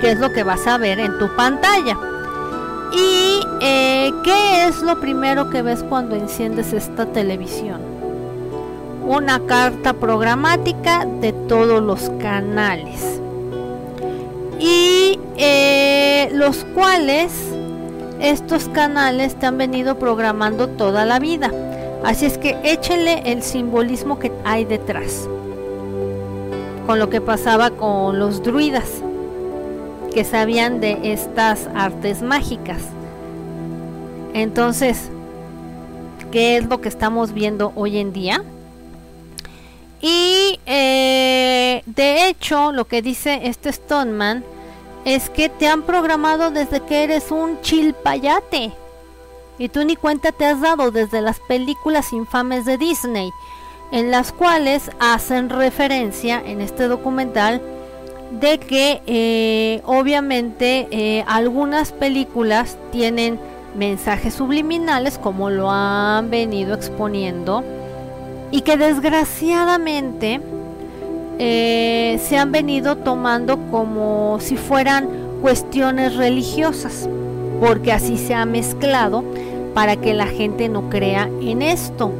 que 0.00 0.12
es 0.12 0.18
lo 0.18 0.32
que 0.32 0.42
vas 0.42 0.66
a 0.66 0.78
ver 0.78 0.98
en 0.98 1.18
tu 1.18 1.28
pantalla. 1.36 1.96
¿Y 2.92 3.40
eh, 3.60 4.12
qué 4.24 4.66
es 4.66 4.82
lo 4.82 5.00
primero 5.00 5.48
que 5.50 5.62
ves 5.62 5.84
cuando 5.88 6.16
enciendes 6.16 6.72
esta 6.72 7.06
televisión? 7.06 7.80
Una 9.06 9.40
carta 9.46 9.92
programática 9.92 11.06
de 11.06 11.32
todos 11.32 11.82
los 11.82 12.10
canales. 12.20 13.20
Y 14.58 15.18
eh, 15.36 16.30
los 16.32 16.64
cuales 16.74 17.32
estos 18.20 18.68
canales 18.68 19.36
te 19.36 19.46
han 19.46 19.56
venido 19.56 19.98
programando 19.98 20.68
toda 20.68 21.04
la 21.04 21.18
vida. 21.18 21.50
Así 22.04 22.26
es 22.26 22.38
que 22.38 22.56
échenle 22.64 23.22
el 23.26 23.42
simbolismo 23.42 24.18
que 24.18 24.32
hay 24.44 24.64
detrás 24.64 25.28
con 26.90 26.98
lo 26.98 27.08
que 27.08 27.20
pasaba 27.20 27.70
con 27.70 28.18
los 28.18 28.42
druidas, 28.42 28.90
que 30.12 30.24
sabían 30.24 30.80
de 30.80 31.12
estas 31.12 31.68
artes 31.74 32.20
mágicas. 32.20 32.82
Entonces, 34.34 35.08
¿qué 36.32 36.56
es 36.56 36.64
lo 36.64 36.80
que 36.80 36.88
estamos 36.88 37.32
viendo 37.32 37.72
hoy 37.76 37.98
en 37.98 38.12
día? 38.12 38.42
Y 40.00 40.58
eh, 40.66 41.82
de 41.86 42.28
hecho, 42.28 42.72
lo 42.72 42.86
que 42.86 43.02
dice 43.02 43.40
este 43.44 43.72
Stoneman 43.72 44.42
es 45.04 45.30
que 45.30 45.48
te 45.48 45.68
han 45.68 45.82
programado 45.82 46.50
desde 46.50 46.80
que 46.80 47.04
eres 47.04 47.30
un 47.30 47.60
chilpayate. 47.60 48.72
Y 49.60 49.68
tú 49.68 49.84
ni 49.84 49.94
cuenta 49.94 50.32
te 50.32 50.46
has 50.46 50.62
dado 50.62 50.90
desde 50.90 51.20
las 51.20 51.38
películas 51.38 52.14
infames 52.14 52.64
de 52.64 52.78
Disney 52.78 53.30
en 53.92 54.10
las 54.10 54.32
cuales 54.32 54.90
hacen 54.98 55.50
referencia 55.50 56.42
en 56.42 56.62
este 56.62 56.88
documental 56.88 57.60
de 58.40 58.58
que 58.58 59.02
eh, 59.06 59.82
obviamente 59.84 60.88
eh, 60.90 61.24
algunas 61.28 61.92
películas 61.92 62.78
tienen 62.90 63.38
mensajes 63.76 64.32
subliminales 64.32 65.18
como 65.18 65.50
lo 65.50 65.70
han 65.70 66.30
venido 66.30 66.74
exponiendo 66.74 67.62
y 68.50 68.62
que 68.62 68.78
desgraciadamente 68.78 70.40
eh, 71.38 72.18
se 72.26 72.38
han 72.38 72.50
venido 72.50 72.96
tomando 72.96 73.58
como 73.70 74.38
si 74.40 74.56
fueran 74.56 75.06
cuestiones 75.42 76.16
religiosas 76.16 77.10
porque 77.60 77.92
así 77.92 78.16
se 78.16 78.34
ha 78.34 78.46
mezclado 78.46 79.22
para 79.74 79.96
que 79.96 80.14
la 80.14 80.26
gente 80.26 80.68
no 80.68 80.90
crea 80.90 81.28
en 81.40 81.62
esto 81.62 82.12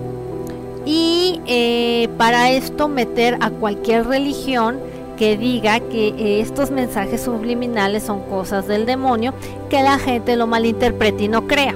y 0.86 1.40
eh, 1.46 2.08
para 2.16 2.50
esto 2.50 2.88
meter 2.88 3.36
a 3.40 3.50
cualquier 3.50 4.06
religión 4.06 4.78
que 5.16 5.36
diga 5.36 5.80
que 5.80 6.08
eh, 6.08 6.40
estos 6.40 6.70
mensajes 6.70 7.22
subliminales 7.22 8.04
son 8.04 8.22
cosas 8.22 8.66
del 8.66 8.86
demonio, 8.86 9.34
que 9.68 9.82
la 9.82 9.98
gente 9.98 10.34
lo 10.36 10.46
malinterprete 10.46 11.24
y 11.24 11.28
no 11.28 11.46
crea. 11.46 11.74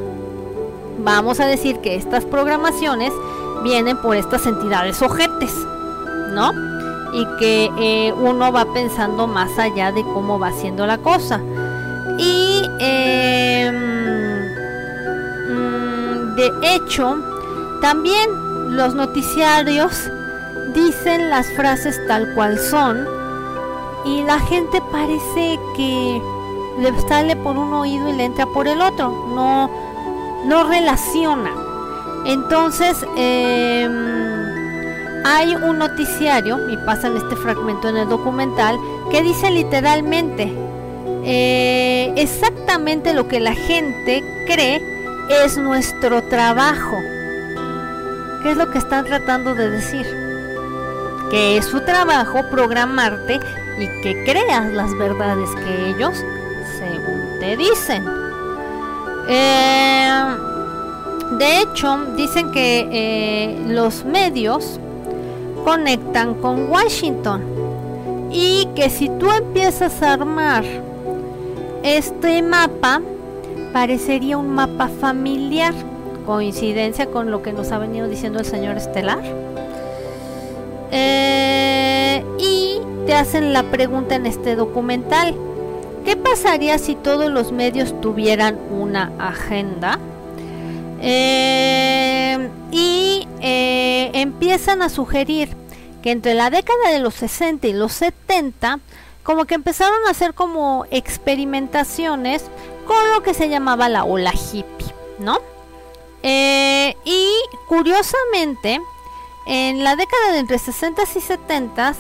Vamos 0.98 1.40
a 1.40 1.46
decir 1.46 1.80
que 1.80 1.94
estas 1.96 2.24
programaciones 2.24 3.12
vienen 3.62 3.98
por 3.98 4.16
estas 4.16 4.46
entidades 4.46 5.02
ojetes, 5.02 5.54
¿no? 6.32 6.52
Y 7.12 7.26
que 7.38 7.70
eh, 7.78 8.12
uno 8.14 8.50
va 8.50 8.72
pensando 8.72 9.26
más 9.26 9.58
allá 9.58 9.92
de 9.92 10.02
cómo 10.02 10.38
va 10.38 10.52
siendo 10.52 10.86
la 10.86 10.98
cosa. 10.98 11.40
De 16.50 16.76
hecho, 16.76 17.16
también 17.80 18.76
los 18.76 18.94
noticiarios 18.94 20.10
dicen 20.74 21.30
las 21.30 21.50
frases 21.52 21.98
tal 22.06 22.34
cual 22.34 22.58
son 22.58 23.06
y 24.04 24.22
la 24.24 24.38
gente 24.40 24.82
parece 24.92 25.58
que 25.74 26.20
le 26.78 27.00
sale 27.08 27.36
por 27.36 27.56
un 27.56 27.72
oído 27.72 28.10
y 28.10 28.12
le 28.12 28.24
entra 28.24 28.46
por 28.46 28.68
el 28.68 28.82
otro, 28.82 29.10
no, 29.34 29.70
no 30.44 30.64
relaciona. 30.64 31.50
Entonces, 32.26 33.06
em, 33.16 35.24
hay 35.24 35.54
un 35.54 35.78
noticiario, 35.78 36.68
y 36.68 36.76
pasan 36.78 37.16
este 37.16 37.36
fragmento 37.36 37.88
en 37.88 37.96
el 37.96 38.08
documental, 38.08 38.78
que 39.10 39.22
dice 39.22 39.50
literalmente, 39.50 40.52
eh, 41.24 42.12
exactamente 42.16 43.14
lo 43.14 43.28
que 43.28 43.40
la 43.40 43.54
gente 43.54 44.22
cree 44.46 44.93
es 45.28 45.56
nuestro 45.56 46.22
trabajo. 46.22 46.98
¿Qué 48.42 48.50
es 48.50 48.56
lo 48.56 48.70
que 48.70 48.78
están 48.78 49.04
tratando 49.04 49.54
de 49.54 49.70
decir? 49.70 50.06
Que 51.30 51.56
es 51.56 51.64
su 51.64 51.80
trabajo 51.80 52.42
programarte 52.50 53.40
y 53.78 53.86
que 54.02 54.24
creas 54.24 54.72
las 54.72 54.96
verdades 54.98 55.48
que 55.56 55.90
ellos, 55.90 56.22
según 56.78 57.40
te 57.40 57.56
dicen. 57.56 58.04
Eh, 59.28 60.24
de 61.38 61.60
hecho, 61.60 62.04
dicen 62.16 62.52
que 62.52 62.88
eh, 62.92 63.64
los 63.66 64.04
medios 64.04 64.78
conectan 65.64 66.34
con 66.34 66.70
Washington 66.70 67.42
y 68.30 68.68
que 68.76 68.90
si 68.90 69.08
tú 69.18 69.30
empiezas 69.30 70.02
a 70.02 70.12
armar 70.12 70.64
este 71.82 72.42
mapa, 72.42 73.00
parecería 73.74 74.38
un 74.38 74.48
mapa 74.48 74.88
familiar 74.88 75.74
coincidencia 76.24 77.10
con 77.10 77.30
lo 77.30 77.42
que 77.42 77.52
nos 77.52 77.70
ha 77.72 77.78
venido 77.78 78.08
diciendo 78.08 78.38
el 78.38 78.46
señor 78.46 78.78
Estelar. 78.78 79.20
Eh, 80.90 82.24
y 82.38 82.78
te 83.04 83.14
hacen 83.14 83.52
la 83.52 83.64
pregunta 83.64 84.14
en 84.14 84.24
este 84.24 84.56
documental, 84.56 85.34
¿Qué 86.04 86.16
pasaría 86.16 86.76
si 86.76 86.96
todos 86.96 87.30
los 87.30 87.50
medios 87.50 87.98
tuvieran 88.02 88.58
una 88.70 89.10
agenda? 89.18 89.98
Eh, 91.00 92.50
y 92.70 93.26
eh, 93.40 94.10
empiezan 94.12 94.82
a 94.82 94.90
sugerir 94.90 95.48
que 96.02 96.10
entre 96.10 96.34
la 96.34 96.50
década 96.50 96.90
de 96.92 96.98
los 96.98 97.14
60 97.14 97.66
y 97.68 97.72
los 97.72 97.92
70, 97.94 98.80
como 99.22 99.46
que 99.46 99.54
empezaron 99.54 99.96
a 100.06 100.10
hacer 100.10 100.34
como 100.34 100.84
experimentaciones 100.90 102.44
con 102.86 103.12
lo 103.12 103.22
que 103.22 103.34
se 103.34 103.48
llamaba 103.48 103.88
la 103.88 104.04
ola 104.04 104.32
hippie, 104.32 104.92
¿no? 105.18 105.38
Eh, 106.22 106.96
y 107.04 107.28
curiosamente, 107.68 108.80
en 109.46 109.84
la 109.84 109.96
década 109.96 110.32
de 110.32 110.38
entre 110.38 110.58
60 110.58 111.02
y 111.02 111.20
70 111.20 111.94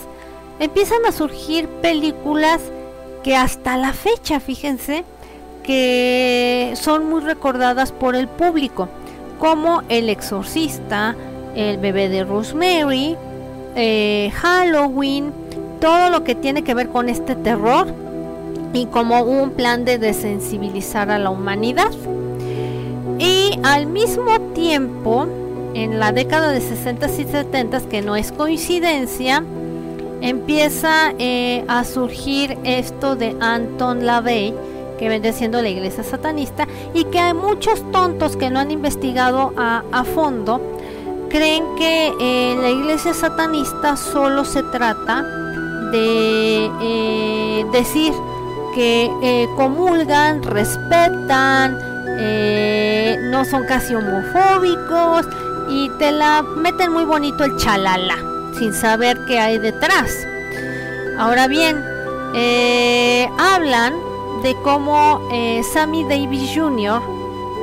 empiezan 0.60 1.04
a 1.06 1.12
surgir 1.12 1.68
películas 1.68 2.60
que 3.22 3.36
hasta 3.36 3.76
la 3.76 3.92
fecha, 3.92 4.40
fíjense, 4.40 5.04
que 5.62 6.74
son 6.76 7.08
muy 7.08 7.20
recordadas 7.20 7.92
por 7.92 8.14
el 8.16 8.28
público, 8.28 8.88
como 9.38 9.82
El 9.88 10.08
Exorcista, 10.08 11.16
El 11.54 11.78
bebé 11.78 12.08
de 12.08 12.24
Rosemary, 12.24 13.16
eh, 13.76 14.30
Halloween, 14.34 15.32
todo 15.80 16.10
lo 16.10 16.24
que 16.24 16.34
tiene 16.34 16.64
que 16.64 16.74
ver 16.74 16.88
con 16.88 17.08
este 17.08 17.34
terror 17.34 18.03
y 18.74 18.86
como 18.86 19.22
un 19.22 19.52
plan 19.52 19.84
de 19.84 19.98
desensibilizar 19.98 21.10
a 21.10 21.18
la 21.18 21.30
humanidad. 21.30 21.90
Y 23.18 23.58
al 23.62 23.86
mismo 23.86 24.38
tiempo, 24.52 25.26
en 25.74 26.00
la 26.00 26.12
década 26.12 26.50
de 26.50 26.60
60 26.60 27.06
y 27.06 27.24
70, 27.24 27.88
que 27.88 28.02
no 28.02 28.16
es 28.16 28.32
coincidencia, 28.32 29.44
empieza 30.20 31.12
eh, 31.18 31.64
a 31.68 31.84
surgir 31.84 32.58
esto 32.64 33.14
de 33.14 33.36
Anton 33.40 34.04
LaVey, 34.04 34.52
que 34.98 35.08
vende 35.08 35.32
siendo 35.32 35.62
la 35.62 35.68
iglesia 35.68 36.02
satanista, 36.02 36.66
y 36.92 37.04
que 37.04 37.20
hay 37.20 37.34
muchos 37.34 37.80
tontos 37.92 38.36
que 38.36 38.50
no 38.50 38.58
han 38.58 38.72
investigado 38.72 39.52
a, 39.56 40.04
fondo, 40.14 40.60
creen 41.28 41.62
que 41.76 42.12
eh, 42.20 42.56
la 42.60 42.70
iglesia 42.70 43.14
satanista 43.14 43.96
solo 43.96 44.44
se 44.44 44.62
trata 44.64 45.22
de 45.92 46.70
eh, 46.82 47.66
decir 47.72 48.12
que 48.74 49.48
comulgan, 49.56 50.42
respetan, 50.42 51.78
no 53.30 53.44
son 53.44 53.64
casi 53.64 53.94
homofóbicos 53.94 55.26
y 55.68 55.88
te 55.98 56.12
la 56.12 56.42
meten 56.42 56.92
muy 56.92 57.04
bonito 57.04 57.44
el 57.44 57.56
chalala 57.56 58.16
sin 58.58 58.72
saber 58.72 59.18
qué 59.26 59.38
hay 59.40 59.58
detrás. 59.58 60.26
Ahora 61.18 61.46
bien, 61.46 61.82
eh, 62.34 63.28
hablan 63.38 63.94
de 64.42 64.54
cómo 64.62 65.20
eh, 65.32 65.62
Sammy 65.72 66.04
Davis 66.04 66.50
Jr. 66.54 67.00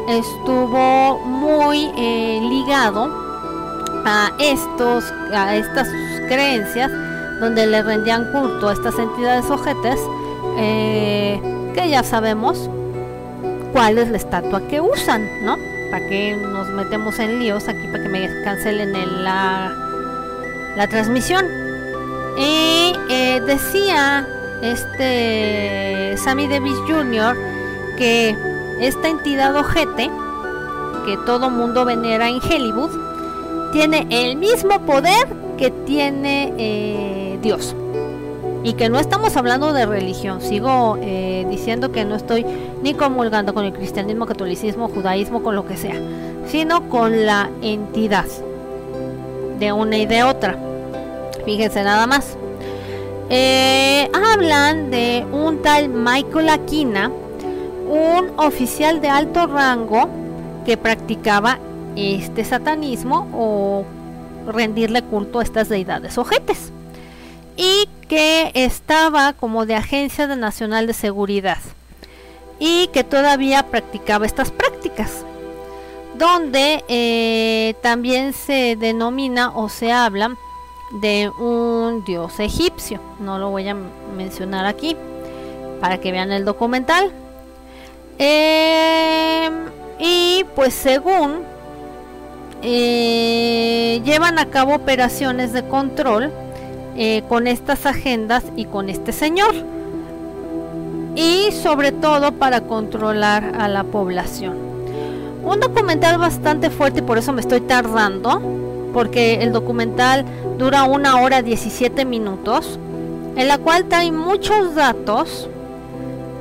estuvo 0.07 1.19
muy 1.19 1.91
eh, 1.97 2.39
ligado 2.41 3.09
a 4.05 4.31
estos, 4.39 5.11
a 5.33 5.55
estas 5.55 5.87
creencias, 6.27 6.91
donde 7.39 7.67
le 7.67 7.83
rendían 7.83 8.31
culto 8.31 8.69
a 8.69 8.73
estas 8.73 8.97
entidades 8.97 9.49
ojetes, 9.49 9.99
que 11.73 11.89
ya 11.89 12.03
sabemos 12.03 12.69
cuál 13.73 13.97
es 13.97 14.09
la 14.09 14.17
estatua 14.17 14.61
que 14.67 14.81
usan, 14.81 15.27
¿no? 15.43 15.57
¿Para 15.89 16.07
que 16.07 16.35
nos 16.35 16.69
metemos 16.69 17.19
en 17.19 17.39
líos 17.39 17.67
aquí 17.67 17.85
para 17.87 18.03
que 18.03 18.09
me 18.09 18.43
cancelen 18.43 18.95
en 18.95 19.23
la 19.23 19.91
la 20.75 20.87
transmisión. 20.87 21.45
Y 22.37 22.93
eh, 23.09 23.41
decía 23.45 24.27
este 24.61 26.15
Sammy 26.17 26.47
Davis 26.47 26.77
Jr. 26.87 27.35
que 27.97 28.35
esta 28.79 29.09
entidad 29.09 29.55
ojete 29.55 30.09
que 31.05 31.17
todo 31.25 31.49
mundo 31.49 31.83
venera 31.83 32.29
en 32.29 32.37
Hollywood 32.37 32.91
tiene 33.73 34.07
el 34.09 34.37
mismo 34.37 34.79
poder 34.85 35.27
que 35.57 35.71
tiene 35.71 36.53
eh, 36.57 37.39
Dios. 37.41 37.75
Y 38.63 38.73
que 38.73 38.89
no 38.89 38.99
estamos 38.99 39.35
hablando 39.37 39.73
de 39.73 39.85
religión. 39.85 40.41
Sigo 40.41 40.97
eh, 41.01 41.45
diciendo 41.49 41.91
que 41.91 42.05
no 42.05 42.15
estoy 42.15 42.45
ni 42.83 42.93
comulgando 42.93 43.53
con 43.53 43.65
el 43.65 43.73
cristianismo, 43.73 44.25
catolicismo, 44.25 44.87
judaísmo, 44.87 45.41
con 45.41 45.55
lo 45.55 45.65
que 45.65 45.77
sea. 45.77 45.99
Sino 46.47 46.89
con 46.89 47.25
la 47.25 47.49
entidad 47.61 48.25
de 49.59 49.71
una 49.71 49.97
y 49.97 50.05
de 50.05 50.23
otra. 50.23 50.57
Fíjense 51.45 51.83
nada 51.83 52.05
más. 52.05 52.37
Eh, 53.29 54.09
hablan 54.13 54.91
de 54.91 55.25
un 55.31 55.61
tal 55.61 55.89
Michael 55.89 56.49
Aquina, 56.49 57.11
un 57.89 58.31
oficial 58.37 59.01
de 59.01 59.09
alto 59.09 59.47
rango 59.47 60.09
que 60.65 60.77
practicaba 60.77 61.59
este 61.95 62.43
satanismo 62.43 63.27
o 63.33 63.85
rendirle 64.51 65.01
culto 65.01 65.39
a 65.39 65.43
estas 65.43 65.69
deidades 65.69 66.17
ojetes 66.17 66.71
y 67.57 67.87
que 68.11 68.51
estaba 68.55 69.31
como 69.31 69.65
de 69.65 69.73
agencia 69.73 70.27
nacional 70.27 70.85
de 70.85 70.91
seguridad 70.91 71.59
y 72.59 72.87
que 72.87 73.05
todavía 73.05 73.67
practicaba 73.67 74.25
estas 74.25 74.51
prácticas 74.51 75.23
donde 76.17 76.83
eh, 76.89 77.73
también 77.81 78.33
se 78.33 78.75
denomina 78.75 79.55
o 79.55 79.69
se 79.69 79.93
habla 79.93 80.35
de 80.99 81.29
un 81.39 82.03
dios 82.03 82.37
egipcio. 82.41 82.99
No 83.21 83.39
lo 83.39 83.49
voy 83.49 83.69
a 83.69 83.77
mencionar 84.17 84.65
aquí 84.65 84.97
para 85.79 86.01
que 86.01 86.11
vean 86.11 86.33
el 86.33 86.43
documental. 86.43 87.13
Em, 88.17 89.53
y 89.99 90.45
pues 90.53 90.73
según 90.73 91.43
eh, 92.61 94.01
llevan 94.03 94.37
a 94.37 94.49
cabo 94.49 94.75
operaciones 94.75 95.53
de 95.53 95.65
control 95.65 96.33
eh, 96.95 97.23
con 97.29 97.47
estas 97.47 97.85
agendas 97.85 98.43
y 98.55 98.65
con 98.65 98.89
este 98.89 99.11
señor. 99.11 99.53
Y 101.15 101.51
sobre 101.51 101.91
todo 101.91 102.31
para 102.33 102.61
controlar 102.61 103.55
a 103.59 103.67
la 103.67 103.83
población. 103.83 104.57
Un 105.43 105.59
documental 105.59 106.17
bastante 106.17 106.69
fuerte 106.69 106.99
y 106.99 107.01
por 107.01 107.17
eso 107.17 107.33
me 107.33 107.41
estoy 107.41 107.61
tardando, 107.61 108.41
porque 108.93 109.35
el 109.41 109.51
documental 109.51 110.25
dura 110.57 110.83
una 110.83 111.21
hora 111.21 111.41
17 111.41 112.05
minutos, 112.05 112.79
en 113.35 113.47
la 113.47 113.57
cual 113.57 113.85
trae 113.85 114.11
muchos 114.11 114.75
datos 114.75 115.49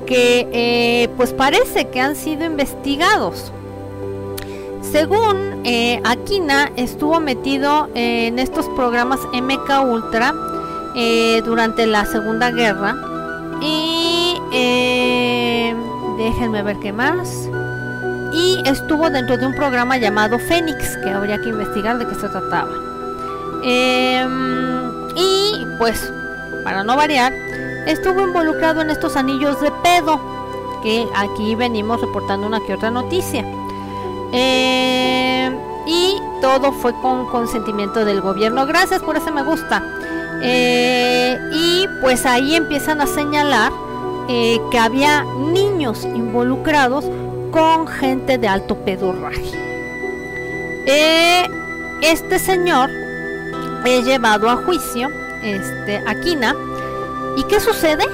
que 0.06 0.48
eh, 0.52 1.08
pues 1.16 1.32
parece 1.32 1.86
que 1.86 2.00
han 2.00 2.16
sido 2.16 2.44
investigados. 2.44 3.52
Según 4.90 5.62
eh, 5.64 6.00
Aquina 6.04 6.70
estuvo 6.76 7.20
metido 7.20 7.88
en 7.94 8.38
estos 8.38 8.66
programas 8.70 9.20
MK 9.32 9.84
Ultra 9.84 10.34
eh, 10.94 11.42
durante 11.44 11.86
la 11.86 12.04
Segunda 12.06 12.50
Guerra 12.50 12.96
y 13.60 14.36
déjenme 16.18 16.62
ver 16.62 16.76
qué 16.80 16.92
más 16.92 17.48
y 18.32 18.62
estuvo 18.64 19.10
dentro 19.10 19.36
de 19.36 19.46
un 19.46 19.54
programa 19.54 19.96
llamado 19.96 20.38
Fénix, 20.38 20.96
que 20.98 21.10
habría 21.10 21.40
que 21.40 21.48
investigar 21.48 21.98
de 21.98 22.06
qué 22.06 22.14
se 22.14 22.28
trataba. 22.28 22.70
Em, 23.62 25.08
y 25.16 25.66
pues, 25.78 26.12
para 26.64 26.84
no 26.84 26.96
variar, 26.96 27.32
estuvo 27.86 28.20
involucrado 28.20 28.82
en 28.82 28.90
estos 28.90 29.16
anillos 29.16 29.60
de 29.60 29.70
pedo, 29.82 30.20
que 30.82 31.06
aquí 31.14 31.54
venimos 31.54 32.00
reportando 32.00 32.46
una 32.46 32.60
que 32.60 32.74
otra 32.74 32.90
noticia. 32.90 33.44
Em, 34.32 35.56
y 35.86 36.16
todo 36.40 36.72
fue 36.72 36.92
con 37.00 37.26
consentimiento 37.26 38.04
del 38.04 38.20
gobierno. 38.20 38.66
Gracias 38.66 39.02
por 39.02 39.16
ese 39.16 39.30
me 39.30 39.42
gusta. 39.42 39.82
Eh, 40.42 41.38
y 41.52 41.86
pues 42.00 42.24
ahí 42.24 42.54
empiezan 42.54 43.00
a 43.00 43.06
señalar 43.06 43.72
eh, 44.28 44.60
que 44.70 44.78
había 44.78 45.24
niños 45.24 46.04
involucrados 46.04 47.04
con 47.50 47.86
gente 47.86 48.38
de 48.38 48.48
alto 48.48 48.76
pedorraje. 48.76 49.50
Eh, 50.86 51.46
este 52.02 52.38
señor 52.38 52.90
es 53.84 54.04
llevado 54.04 54.48
a 54.48 54.56
juicio, 54.56 55.08
este, 55.42 56.02
Aquina, 56.06 56.54
¿y 57.36 57.42
qué 57.44 57.60
sucede? 57.60 58.04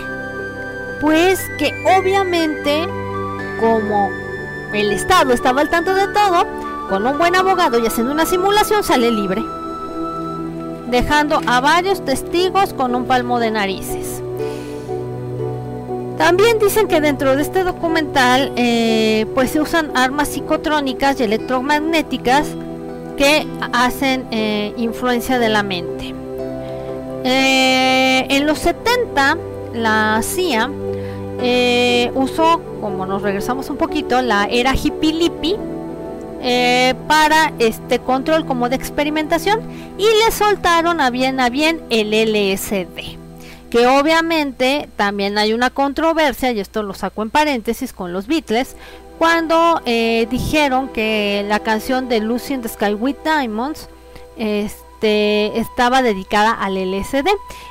Pues 1.00 1.40
que 1.58 1.70
obviamente, 1.98 2.88
como 3.60 4.10
el 4.76 4.92
Estado 4.92 5.32
estaba 5.32 5.60
al 5.60 5.70
tanto 5.70 5.94
de 5.94 6.06
todo, 6.08 6.46
con 6.88 7.06
un 7.06 7.18
buen 7.18 7.34
abogado 7.34 7.78
y 7.78 7.86
haciendo 7.86 8.12
una 8.12 8.26
simulación 8.26 8.84
sale 8.84 9.10
libre, 9.10 9.42
dejando 10.88 11.40
a 11.46 11.60
varios 11.60 12.04
testigos 12.04 12.72
con 12.74 12.94
un 12.94 13.06
palmo 13.06 13.38
de 13.40 13.50
narices. 13.50 14.22
También 16.18 16.58
dicen 16.58 16.88
que 16.88 17.00
dentro 17.00 17.36
de 17.36 17.42
este 17.42 17.62
documental 17.62 18.52
eh, 18.56 19.26
pues 19.34 19.50
se 19.50 19.60
usan 19.60 19.90
armas 19.94 20.28
psicotrónicas 20.28 21.20
y 21.20 21.24
electromagnéticas 21.24 22.48
que 23.18 23.46
hacen 23.72 24.26
eh, 24.30 24.72
influencia 24.76 25.38
de 25.38 25.48
la 25.48 25.62
mente. 25.62 26.14
Eh, 27.24 28.26
en 28.30 28.46
los 28.46 28.58
70 28.60 29.36
la 29.74 30.20
CIA 30.22 30.70
eh, 31.40 32.10
usó, 32.14 32.60
como 32.80 33.06
nos 33.06 33.22
regresamos 33.22 33.70
un 33.70 33.76
poquito, 33.76 34.22
la 34.22 34.46
era 34.46 34.74
hippie 34.74 35.56
eh, 36.42 36.94
para 37.08 37.52
este 37.58 37.98
control 37.98 38.46
como 38.46 38.68
de 38.68 38.76
experimentación 38.76 39.60
y 39.98 40.04
le 40.04 40.30
soltaron 40.30 41.00
a 41.00 41.10
bien 41.10 41.40
a 41.40 41.48
bien 41.48 41.82
el 41.90 42.10
LSD 42.10 43.16
que 43.70 43.86
obviamente 43.86 44.88
también 44.96 45.38
hay 45.38 45.52
una 45.52 45.70
controversia 45.70 46.52
y 46.52 46.60
esto 46.60 46.82
lo 46.82 46.94
saco 46.94 47.22
en 47.22 47.30
paréntesis 47.30 47.92
con 47.92 48.12
los 48.12 48.26
Beatles 48.26 48.76
cuando 49.18 49.80
eh, 49.86 50.26
dijeron 50.30 50.88
que 50.88 51.44
la 51.48 51.60
canción 51.60 52.08
de 52.08 52.20
Lucy 52.20 52.54
in 52.54 52.62
the 52.62 52.68
Sky 52.68 52.94
with 52.94 53.16
Diamonds 53.24 53.88
este, 54.36 54.85
estaba 55.02 56.02
dedicada 56.02 56.52
al 56.52 56.74
LSD 56.74 57.26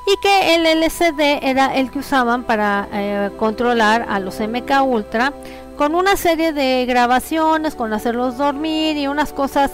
y 0.07 0.17
que 0.21 0.55
el 0.55 0.81
LSD 0.81 1.39
era 1.41 1.75
el 1.75 1.91
que 1.91 1.99
usaban 1.99 2.43
para 2.43 2.87
eh, 2.91 3.31
controlar 3.37 4.05
a 4.09 4.19
los 4.19 4.39
MK 4.39 4.83
Ultra 4.83 5.33
con 5.77 5.95
una 5.95 6.15
serie 6.15 6.53
de 6.53 6.85
grabaciones, 6.85 7.75
con 7.75 7.93
hacerlos 7.93 8.37
dormir 8.37 8.97
y 8.97 9.07
unas 9.07 9.33
cosas 9.33 9.71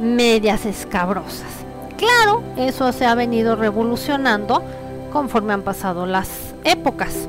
medias 0.00 0.66
escabrosas. 0.66 1.46
Claro, 1.96 2.42
eso 2.56 2.92
se 2.92 3.06
ha 3.06 3.14
venido 3.14 3.54
revolucionando 3.54 4.62
conforme 5.12 5.52
han 5.52 5.62
pasado 5.62 6.06
las 6.06 6.28
épocas. 6.64 7.28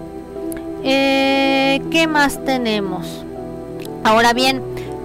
Eh, 0.83 1.81
¿Qué 1.91 2.07
más 2.07 2.43
tenemos? 2.43 3.23
Ahora 4.03 4.33
bien, 4.33 4.61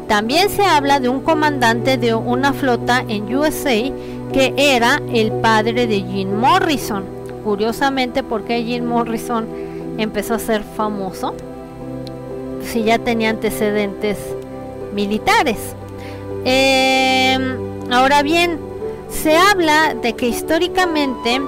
también 0.09 0.49
se 0.49 0.65
habla 0.65 1.01
de 1.01 1.11
un 1.11 1.21
comandante 1.21 1.99
de 1.99 2.15
una 2.15 2.55
flota 2.55 3.05
en 3.07 3.35
USA 3.35 3.93
que 4.33 4.55
era 4.57 5.01
el 5.13 5.33
padre 5.33 5.87
de 5.87 6.01
Jim 6.01 6.35
Morrison. 6.35 7.05
Curiosamente, 7.45 8.23
¿por 8.23 8.45
qué 8.45 8.63
Jim 8.63 8.85
Morrison 8.85 9.47
empezó 9.97 10.35
a 10.35 10.39
ser 10.39 10.63
famoso? 10.63 11.35
Si 12.63 12.83
ya 12.85 12.99
tenía 12.99 13.31
antecedentes 13.31 14.19
militares. 14.93 15.59
Em, 16.45 17.57
ahora 17.91 18.23
bien, 18.23 18.59
se 19.09 19.37
habla 19.37 19.95
de 19.95 20.15
que 20.15 20.29
históricamente 20.29 21.41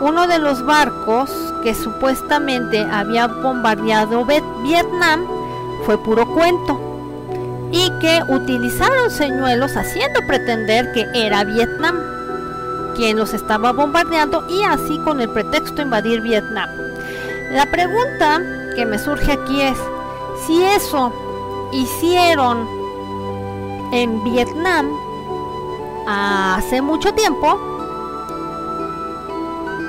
uno 0.00 0.26
de 0.26 0.38
los 0.38 0.64
barcos 0.66 1.30
que 1.62 1.74
supuestamente 1.74 2.78
había 2.78 3.28
bombardeado 3.28 4.24
Vietnam 4.24 5.26
fue 5.84 6.02
puro 6.02 6.26
cuento 6.34 6.95
y 7.76 7.90
que 7.98 8.22
utilizaron 8.26 9.10
señuelos 9.10 9.76
haciendo 9.76 10.26
pretender 10.26 10.92
que 10.92 11.06
era 11.12 11.44
Vietnam 11.44 12.00
quien 12.96 13.18
los 13.18 13.34
estaba 13.34 13.72
bombardeando 13.72 14.46
y 14.48 14.62
así 14.62 14.98
con 15.00 15.20
el 15.20 15.28
pretexto 15.28 15.82
invadir 15.82 16.22
Vietnam. 16.22 16.70
La 17.52 17.66
pregunta 17.66 18.40
que 18.74 18.86
me 18.86 18.98
surge 18.98 19.32
aquí 19.32 19.60
es, 19.60 19.76
si 20.46 20.62
eso 20.62 21.12
hicieron 21.72 22.66
en 23.92 24.24
Vietnam 24.24 24.88
hace 26.06 26.80
mucho 26.80 27.12
tiempo, 27.12 27.60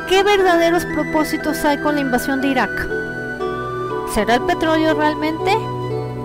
¿qué 0.10 0.24
verdaderos 0.24 0.84
propósitos 0.88 1.64
hay 1.64 1.78
con 1.78 1.96
la 1.96 2.02
invasión 2.02 2.42
de 2.42 2.50
Irak? 2.50 2.90
¿Será 4.14 4.36
el 4.36 4.42
petróleo 4.42 4.94
realmente? 4.94 5.77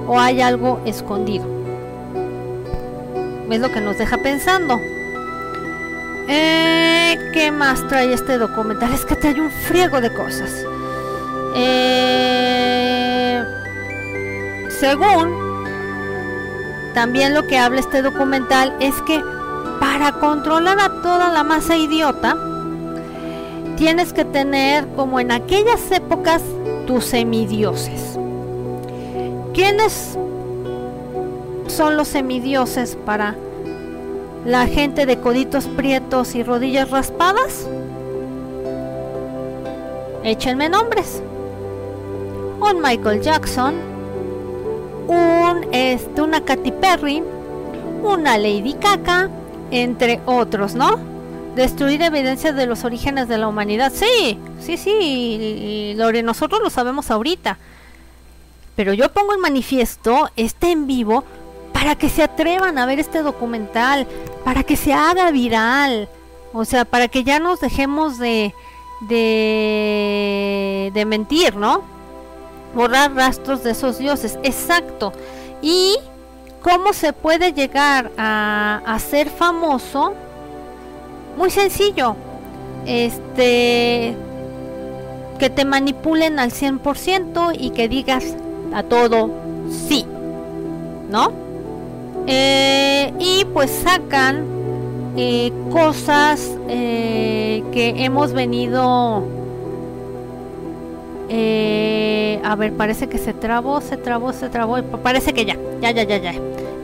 O 0.07 0.19
hay 0.19 0.41
algo 0.41 0.81
escondido. 0.85 1.45
Es 3.51 3.61
lo 3.61 3.71
que 3.71 3.81
nos 3.81 3.99
deja 3.99 4.17
pensando. 4.19 4.79
Eh, 6.29 7.31
¿Qué 7.33 7.51
más 7.51 7.87
trae 7.89 8.13
este 8.13 8.39
documental? 8.39 8.93
Es 8.93 9.05
que 9.05 9.17
trae 9.17 9.41
un 9.41 9.51
friego 9.51 10.01
de 10.01 10.13
cosas. 10.15 10.51
Eh, 11.55 13.43
según 14.81 15.53
también 16.95 17.35
lo 17.35 17.47
que 17.47 17.59
habla 17.59 17.81
este 17.81 18.03
documental 18.03 18.75
es 18.81 18.95
que 19.03 19.23
para 19.81 20.13
controlar 20.13 20.79
a 20.81 21.03
toda 21.03 21.33
la 21.33 21.43
masa 21.43 21.77
idiota, 21.77 22.37
tienes 23.77 24.13
que 24.13 24.25
tener 24.25 24.87
como 24.95 25.19
en 25.19 25.33
aquellas 25.33 25.91
épocas 25.91 26.43
tus 26.87 27.05
semidioses. 27.05 28.12
¿Quiénes 29.55 30.17
son 31.67 31.97
los 31.97 32.09
semidioses 32.09 32.97
para 33.05 33.37
la 34.47 34.67
gente 34.67 35.05
de 35.05 35.19
coditos 35.19 35.67
prietos 35.67 36.35
y 36.35 36.43
rodillas 36.43 36.91
raspadas? 36.91 37.69
Échenme 40.25 40.69
nombres. 40.71 41.23
Un 42.61 42.81
Michael 42.81 43.21
Jackson, 43.21 43.75
un 45.09 45.67
este, 45.73 46.23
una 46.23 46.43
Katy 46.43 46.73
Perry, 46.73 47.23
una 48.03 48.39
Lady 48.39 48.75
Caca, 48.75 49.29
entre 49.71 50.21
otros, 50.25 50.75
¿no? 50.75 50.99
Destruir 51.57 52.01
evidencia 52.01 52.53
de 52.53 52.67
los 52.67 52.85
orígenes 52.85 53.29
de 53.29 53.37
la 53.37 53.49
humanidad. 53.49 53.93
Sí, 53.95 54.39
sí, 54.61 54.79
sí, 54.79 55.95
Lore, 55.97 56.23
nosotros 56.23 56.63
lo 56.63 56.71
sabemos 56.71 57.11
ahorita. 57.11 57.59
Pero 58.77 58.93
yo 58.95 59.13
pongo 59.13 59.33
el 59.33 59.39
manifiesto, 59.39 60.31
este 60.37 60.71
en 60.71 60.87
vivo, 60.87 61.25
para 61.73 61.95
que 61.97 62.09
se 62.09 62.23
atrevan 62.23 62.79
a 62.79 62.87
ver 62.87 63.01
este 63.01 63.23
documental, 63.23 64.07
para 64.45 64.63
que 64.63 64.77
se 64.77 64.93
haga 64.93 65.31
viral, 65.31 66.09
o 66.53 66.65
sea, 66.65 66.85
para 66.85 67.09
que 67.09 67.25
ya 67.25 67.39
nos 67.39 67.61
dejemos 67.61 68.19
de, 68.19 68.55
de, 69.09 70.91
de 70.95 71.05
mentir, 71.05 71.57
¿no? 71.57 71.83
Borrar 72.75 73.15
rastros 73.15 73.63
de 73.63 73.73
esos 73.73 73.99
dioses, 73.99 74.39
exacto. 74.43 75.13
Y 75.61 75.97
cómo 76.63 76.93
se 76.93 77.13
puede 77.13 77.53
llegar 77.53 78.11
a, 78.17 78.81
a 78.87 78.99
ser 78.99 79.29
famoso, 79.29 80.15
muy 81.37 81.51
sencillo. 81.51 82.17
Este, 82.87 84.17
que 85.39 85.51
te 85.51 85.65
manipulen 85.65 86.39
al 86.39 86.51
100% 86.51 87.57
y 87.59 87.71
que 87.71 87.89
digas, 87.89 88.37
a 88.75 88.83
todo 88.83 89.31
sí, 89.71 90.07
¿no? 91.11 91.33
Eh, 92.27 93.13
y 93.19 93.45
pues 93.47 93.71
sacan 93.71 94.45
eh, 95.17 95.53
cosas 95.71 96.57
eh, 96.69 97.63
que 97.73 98.05
hemos 98.05 98.33
venido 98.33 99.25
a 102.45 102.57
ver 102.57 102.75
parece 102.75 103.09
que 103.09 103.17
se 103.17 103.33
trabó 103.33 103.81
se 103.81 103.97
trabó 103.97 104.35
se 104.35 104.51
trabó 104.51 104.83
parece 105.03 105.33
que 105.33 105.47
ya 105.47 105.57
ya 105.81 105.91
ya 105.91 106.03
ya 106.03 106.19
ya 106.19 106.35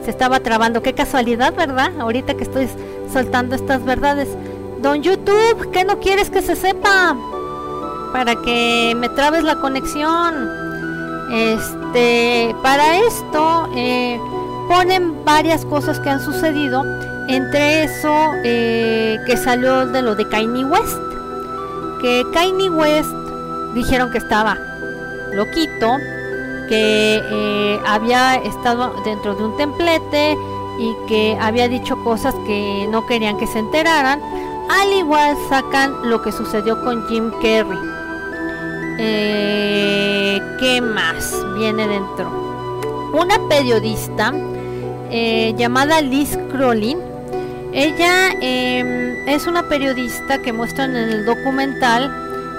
se 0.03 0.09
estaba 0.09 0.39
trabando. 0.39 0.81
Qué 0.81 0.93
casualidad 0.93 1.53
verdad 1.53 1.91
ahorita 1.99 2.33
que 2.35 2.43
estoy 2.43 2.67
soltando 3.11 3.55
estas 3.55 3.83
verdades. 3.83 4.29
Don 4.81 5.03
YouTube 5.03 5.69
¿qué 5.71 5.83
no 5.83 5.99
quieres 5.99 6.29
que 6.29 6.41
se 6.41 6.55
sepa 6.55 7.15
para 8.13 8.35
que 8.41 8.95
me 8.97 9.09
trabes 9.09 9.43
la 9.43 9.59
conexión 9.59 10.68
este, 11.31 12.55
para 12.63 12.97
esto 12.97 13.69
eh, 13.75 14.19
ponen 14.67 15.23
varias 15.23 15.63
cosas 15.65 15.99
que 15.99 16.09
han 16.09 16.19
sucedido, 16.19 16.83
entre 17.27 17.83
eso 17.83 18.13
eh, 18.43 19.19
que 19.25 19.37
salió 19.37 19.85
de 19.85 20.01
lo 20.01 20.15
de 20.15 20.27
Kanye 20.27 20.65
West, 20.65 20.97
que 22.01 22.25
Kanye 22.33 22.69
West 22.69 23.11
dijeron 23.75 24.11
que 24.11 24.17
estaba 24.17 24.57
loquito, 25.33 25.97
que 26.67 27.21
eh, 27.23 27.79
había 27.85 28.35
estado 28.35 28.93
dentro 29.03 29.35
de 29.35 29.43
un 29.43 29.57
templete 29.57 30.35
y 30.79 30.95
que 31.07 31.37
había 31.39 31.67
dicho 31.67 31.95
cosas 32.03 32.33
que 32.47 32.87
no 32.89 33.05
querían 33.05 33.37
que 33.37 33.47
se 33.47 33.59
enteraran. 33.59 34.21
Al 34.69 34.93
igual 34.93 35.35
sacan 35.49 36.09
lo 36.09 36.21
que 36.21 36.31
sucedió 36.31 36.83
con 36.83 37.07
Jim 37.07 37.31
Carrey 37.41 37.98
eh, 39.01 40.41
¿Qué 40.59 40.81
más 40.81 41.33
viene 41.57 41.87
dentro? 41.87 42.29
Una 43.13 43.39
periodista 43.47 44.33
eh, 45.09 45.53
llamada 45.57 46.01
Liz 46.01 46.37
Crolin. 46.51 46.99
Ella 47.71 48.31
em, 48.41 49.25
es 49.25 49.47
una 49.47 49.69
periodista 49.69 50.41
que 50.41 50.51
muestran 50.51 50.97
en 50.97 51.09
el 51.09 51.25
documental 51.25 52.11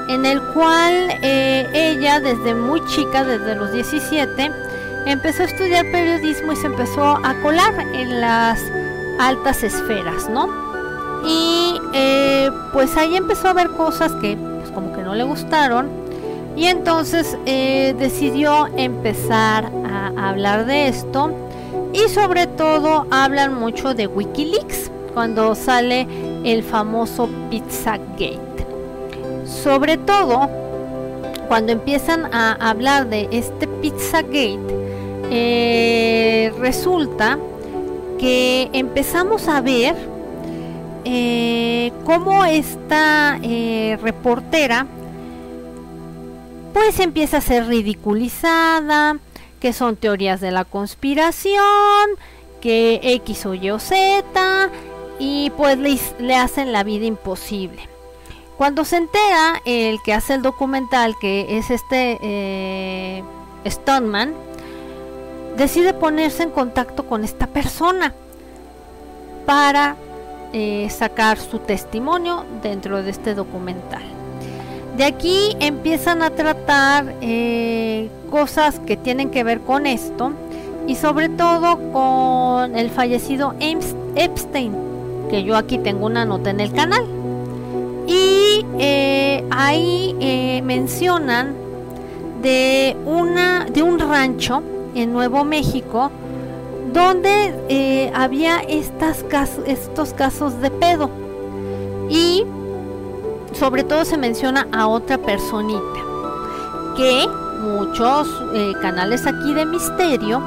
en 0.09 0.25
el 0.25 0.41
cual 0.55 1.19
eh, 1.23 1.69
ella 1.75 2.21
desde 2.21 2.55
muy 2.55 2.83
chica, 2.87 3.23
desde 3.23 3.55
los 3.55 3.71
17, 3.73 4.51
empezó 5.07 5.43
a 5.43 5.47
estudiar 5.47 5.85
periodismo 5.93 6.53
y 6.53 6.57
se 6.57 6.67
empezó 6.69 7.19
a 7.23 7.35
colar 7.43 7.75
en 7.93 8.21
las 8.21 8.61
altas 9.19 9.63
esferas, 9.63 10.29
¿no? 10.31 10.49
Y 11.23 11.79
pues 12.73 12.97
ahí 12.97 13.15
empezó 13.15 13.49
a 13.49 13.53
ver 13.53 13.69
cosas 13.73 14.13
que 14.23 14.37
pues 14.37 14.71
como 14.71 14.95
que 14.95 15.03
no 15.03 15.15
le 15.15 15.25
gustaron 15.25 16.00
y 16.57 16.67
entonces 16.67 17.37
eh, 17.47 17.95
decidió 17.99 18.69
empezar 18.77 19.71
a 19.85 20.29
hablar 20.29 20.67
de 20.67 20.89
esto 20.89 21.33
y 21.93 22.09
sobre 22.09 22.47
todo 22.47 23.07
hablan 23.11 23.55
mucho 23.55 23.95
de 23.95 24.07
Wikileaks 24.07 24.91
cuando 25.15 25.55
sale 25.55 26.07
el 26.45 26.63
famoso 26.63 27.29
Pizzagate. 27.51 28.39
Sobre 29.45 29.97
todo 29.97 30.49
cuando 31.49 31.73
empiezan 31.73 32.33
a 32.33 32.53
hablar 32.53 33.09
de 33.09 33.29
este 33.33 33.67
Pizzagate, 33.67 34.59
eh, 35.31 36.53
resulta 36.59 37.39
que 38.19 38.69
empezamos 38.73 39.49
a 39.49 39.61
ver 39.61 39.95
eh, 41.05 41.93
cómo 42.05 42.45
esta 42.45 43.39
eh, 43.43 43.99
reportera 44.03 44.87
pues 46.73 47.01
empieza 47.01 47.39
a 47.39 47.41
ser 47.41 47.67
ridiculizada, 47.67 49.19
que 49.61 49.73
son 49.73 49.97
teorías 49.97 50.41
de 50.41 50.51
la 50.51 50.65
conspiración, 50.65 52.11
que 52.61 53.01
X 53.03 53.47
o 53.47 53.55
Y 53.55 53.71
o 53.71 53.79
Z, 53.79 54.71
y 55.19 55.51
pues 55.51 55.79
le, 56.19 56.37
hacen 56.37 56.73
la 56.73 56.83
vida 56.83 57.07
imposible. 57.07 57.89
Cuando 58.57 58.85
se 58.85 58.97
entera 58.97 59.61
el 59.65 59.99
que 60.03 60.13
hace 60.13 60.35
el 60.35 60.43
documental, 60.43 61.15
que 61.21 61.59
es 61.59 61.71
este 61.71 62.19
eh, 62.23 63.25
Stoneman, 63.67 64.35
decide 65.57 65.95
ponerse 65.95 66.43
en 66.43 66.51
contacto 66.51 67.07
con 67.07 67.25
esta 67.25 67.47
persona 67.47 68.15
para 69.47 69.97
eh, 70.53 70.89
sacar 70.91 71.39
su 71.39 71.59
testimonio 71.59 72.45
dentro 72.63 73.03
de 73.03 73.11
este 73.11 73.35
documental. 73.35 74.20
De 74.97 75.05
aquí 75.05 75.57
empiezan 75.61 76.23
a 76.23 76.31
tratar 76.31 77.15
eh, 77.21 78.09
cosas 78.31 78.81
que 78.81 78.97
tienen 78.97 79.31
que 79.31 79.45
ver 79.45 79.61
con 79.61 79.87
esto 79.87 80.33
y 80.87 80.97
sobre 80.97 81.29
todo 81.29 81.79
con 81.93 82.77
el 82.77 82.91
fallecido 82.91 83.55
Epstein, 83.61 84.75
que 85.31 85.45
yo 85.45 85.57
aquí 85.57 85.79
tengo 85.79 86.07
una 86.07 86.25
nota 86.25 86.51
en 86.51 86.61
el 86.61 86.73
canal. 86.73 87.05
Y 88.07 88.67
eh, 88.79 89.45
ahí 89.51 90.17
eh, 90.21 90.61
mencionan 90.63 91.55
de, 92.43 92.97
una, 93.07 93.67
de 93.67 93.83
un 93.83 93.99
rancho 93.99 94.63
en 94.95 95.13
Nuevo 95.13 95.45
México 95.45 96.11
donde 96.93 98.11
había 98.13 98.59
estas 98.61 99.25
estos 99.67 100.13
casos 100.13 100.61
de 100.61 100.71
pedo. 100.73 101.09
Y 102.11 102.45
sobre 103.53 103.85
todo 103.85 104.05
se 104.05 104.17
menciona 104.17 104.67
a 104.73 104.87
otra 104.87 105.19
personita 105.19 106.01
que 106.97 107.29
muchos 107.61 108.29
eh, 108.55 108.73
canales 108.81 109.27
aquí 109.27 109.55
de 109.55 109.67
misterio 109.67 110.43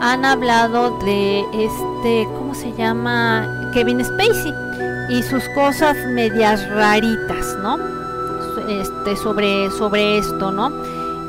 han 0.00 0.24
hablado 0.24 0.98
de 0.98 1.40
este, 1.52 2.28
¿cómo 2.36 2.54
se 2.54 2.72
llama? 2.72 3.70
Kevin 3.72 4.04
Spacey 4.04 4.54
y 5.08 5.22
sus 5.22 5.48
cosas 5.50 5.96
medias 6.08 6.68
raritas, 6.70 7.56
¿no? 7.62 7.78
Este, 8.68 9.16
sobre, 9.16 9.70
sobre 9.70 10.18
esto, 10.18 10.50
¿no? 10.50 10.70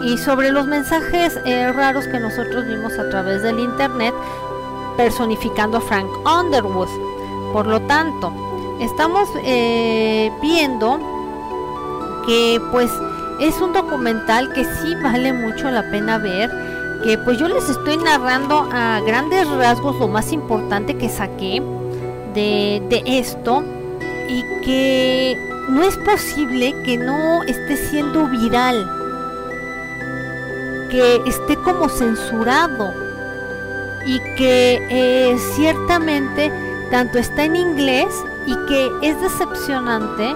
Y 0.03 0.17
sobre 0.17 0.51
los 0.51 0.65
mensajes 0.65 1.39
eh, 1.45 1.71
raros 1.71 2.07
que 2.07 2.19
nosotros 2.19 2.65
vimos 2.65 2.93
a 2.99 3.09
través 3.09 3.43
del 3.43 3.59
internet 3.59 4.13
personificando 4.95 5.77
a 5.77 5.81
Frank 5.81 6.09
Underwood. 6.25 6.89
Por 7.53 7.67
lo 7.67 7.79
tanto, 7.81 8.33
estamos 8.79 9.29
eh, 9.43 10.31
viendo 10.41 11.16
que 12.27 12.61
pues 12.71 12.91
es 13.39 13.59
un 13.61 13.71
documental 13.73 14.51
que 14.53 14.65
sí 14.65 14.93
vale 15.01 15.31
mucho 15.31 15.71
la 15.71 15.89
pena 15.89 16.17
ver, 16.17 16.51
que 17.03 17.17
pues 17.17 17.39
yo 17.39 17.47
les 17.47 17.69
estoy 17.69 17.97
narrando 17.97 18.67
a 18.71 18.99
grandes 18.99 19.47
rasgos 19.49 19.95
lo 19.99 20.09
más 20.09 20.33
importante 20.33 20.97
que 20.97 21.07
saqué 21.09 21.61
de, 22.33 22.83
de 22.89 23.03
esto 23.05 23.63
y 24.27 24.41
que 24.65 25.37
no 25.69 25.83
es 25.83 25.95
posible 25.97 26.75
que 26.83 26.97
no 26.97 27.43
esté 27.43 27.77
siendo 27.77 28.27
viral, 28.27 28.85
que 30.91 31.21
esté 31.25 31.55
como 31.57 31.87
censurado 31.87 32.93
y 34.05 34.19
que 34.35 34.85
eh, 34.89 35.37
ciertamente 35.55 36.51
tanto 36.91 37.19
está 37.19 37.45
en 37.45 37.55
inglés 37.55 38.13
y 38.45 38.55
que 38.67 38.91
es 39.01 39.21
decepcionante 39.21 40.35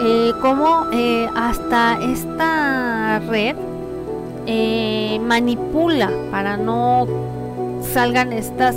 eh, 0.00 0.32
cómo 0.40 0.86
eh, 0.92 1.28
hasta 1.34 1.98
esta 2.02 3.20
red 3.28 3.56
eh, 4.46 5.18
manipula 5.22 6.10
para 6.30 6.56
no 6.56 7.06
salgan 7.92 8.32
estas 8.32 8.76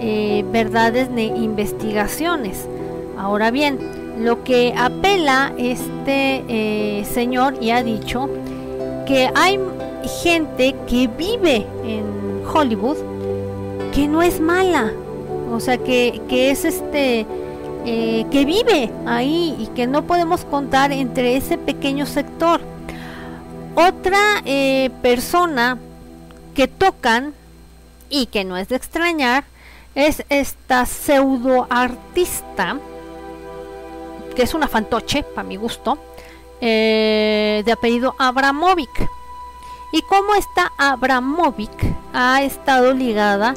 eh, 0.00 0.44
verdades 0.52 1.14
de 1.14 1.24
investigaciones. 1.24 2.68
Ahora 3.18 3.50
bien, 3.50 3.78
lo 4.18 4.44
que 4.44 4.74
apela 4.76 5.52
este 5.56 7.04
señor 7.10 7.54
y 7.60 7.70
ha 7.70 7.82
dicho 7.82 8.28
que 9.06 9.30
hay 9.34 9.58
gente 10.22 10.74
que 10.86 11.06
vive 11.06 11.66
en 11.84 12.04
Hollywood 12.52 12.96
que 13.94 14.08
no 14.08 14.22
es 14.22 14.40
mala, 14.40 14.92
o 15.52 15.60
sea 15.60 15.78
que, 15.78 16.20
que 16.28 16.50
es 16.50 16.64
este 16.64 17.26
eh, 17.88 18.26
que 18.32 18.44
vive 18.44 18.90
ahí 19.06 19.54
y 19.60 19.68
que 19.68 19.86
no 19.86 20.08
podemos 20.08 20.44
contar 20.44 20.90
entre 20.90 21.36
ese 21.36 21.56
pequeño 21.56 22.04
sector. 22.04 22.60
Otra 23.76 24.18
eh, 24.44 24.90
persona 25.02 25.78
que 26.56 26.66
tocan 26.66 27.32
y 28.10 28.26
que 28.26 28.42
no 28.42 28.56
es 28.56 28.68
de 28.68 28.74
extrañar 28.74 29.44
es 29.94 30.24
esta 30.30 30.84
pseudo 30.84 31.68
artista 31.70 32.76
que 34.34 34.42
es 34.42 34.52
una 34.52 34.66
fantoche 34.66 35.22
para 35.22 35.46
mi 35.46 35.54
gusto 35.54 35.96
eh, 36.60 37.62
de 37.64 37.72
apellido 37.72 38.16
Abramovic 38.18 39.08
y 39.92 40.02
cómo 40.02 40.34
esta 40.34 40.72
Abramovic 40.76 41.94
ha 42.12 42.42
estado 42.42 42.92
ligada 42.92 43.54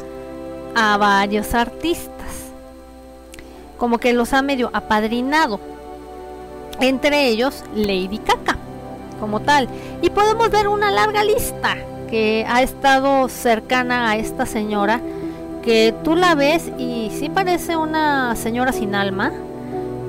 a 0.75 0.97
varios 0.97 1.55
artistas 1.55 2.18
como 3.80 3.97
que 3.97 4.13
los 4.13 4.34
ha 4.34 4.43
medio 4.43 4.69
apadrinado. 4.73 5.59
Entre 6.80 7.27
ellos 7.27 7.63
Lady 7.73 8.19
Caca, 8.19 8.57
como 9.19 9.39
tal. 9.39 9.67
Y 10.01 10.09
podemos 10.11 10.51
ver 10.51 10.67
una 10.67 10.91
larga 10.91 11.23
lista 11.23 11.75
que 12.09 12.45
ha 12.47 12.61
estado 12.61 13.27
cercana 13.30 14.11
a 14.11 14.17
esta 14.17 14.45
señora, 14.45 15.01
que 15.63 15.93
tú 16.03 16.15
la 16.15 16.36
ves 16.36 16.71
y 16.77 17.11
sí 17.17 17.30
parece 17.30 17.75
una 17.75 18.36
señora 18.36 18.71
sin 18.71 18.93
alma. 18.95 19.32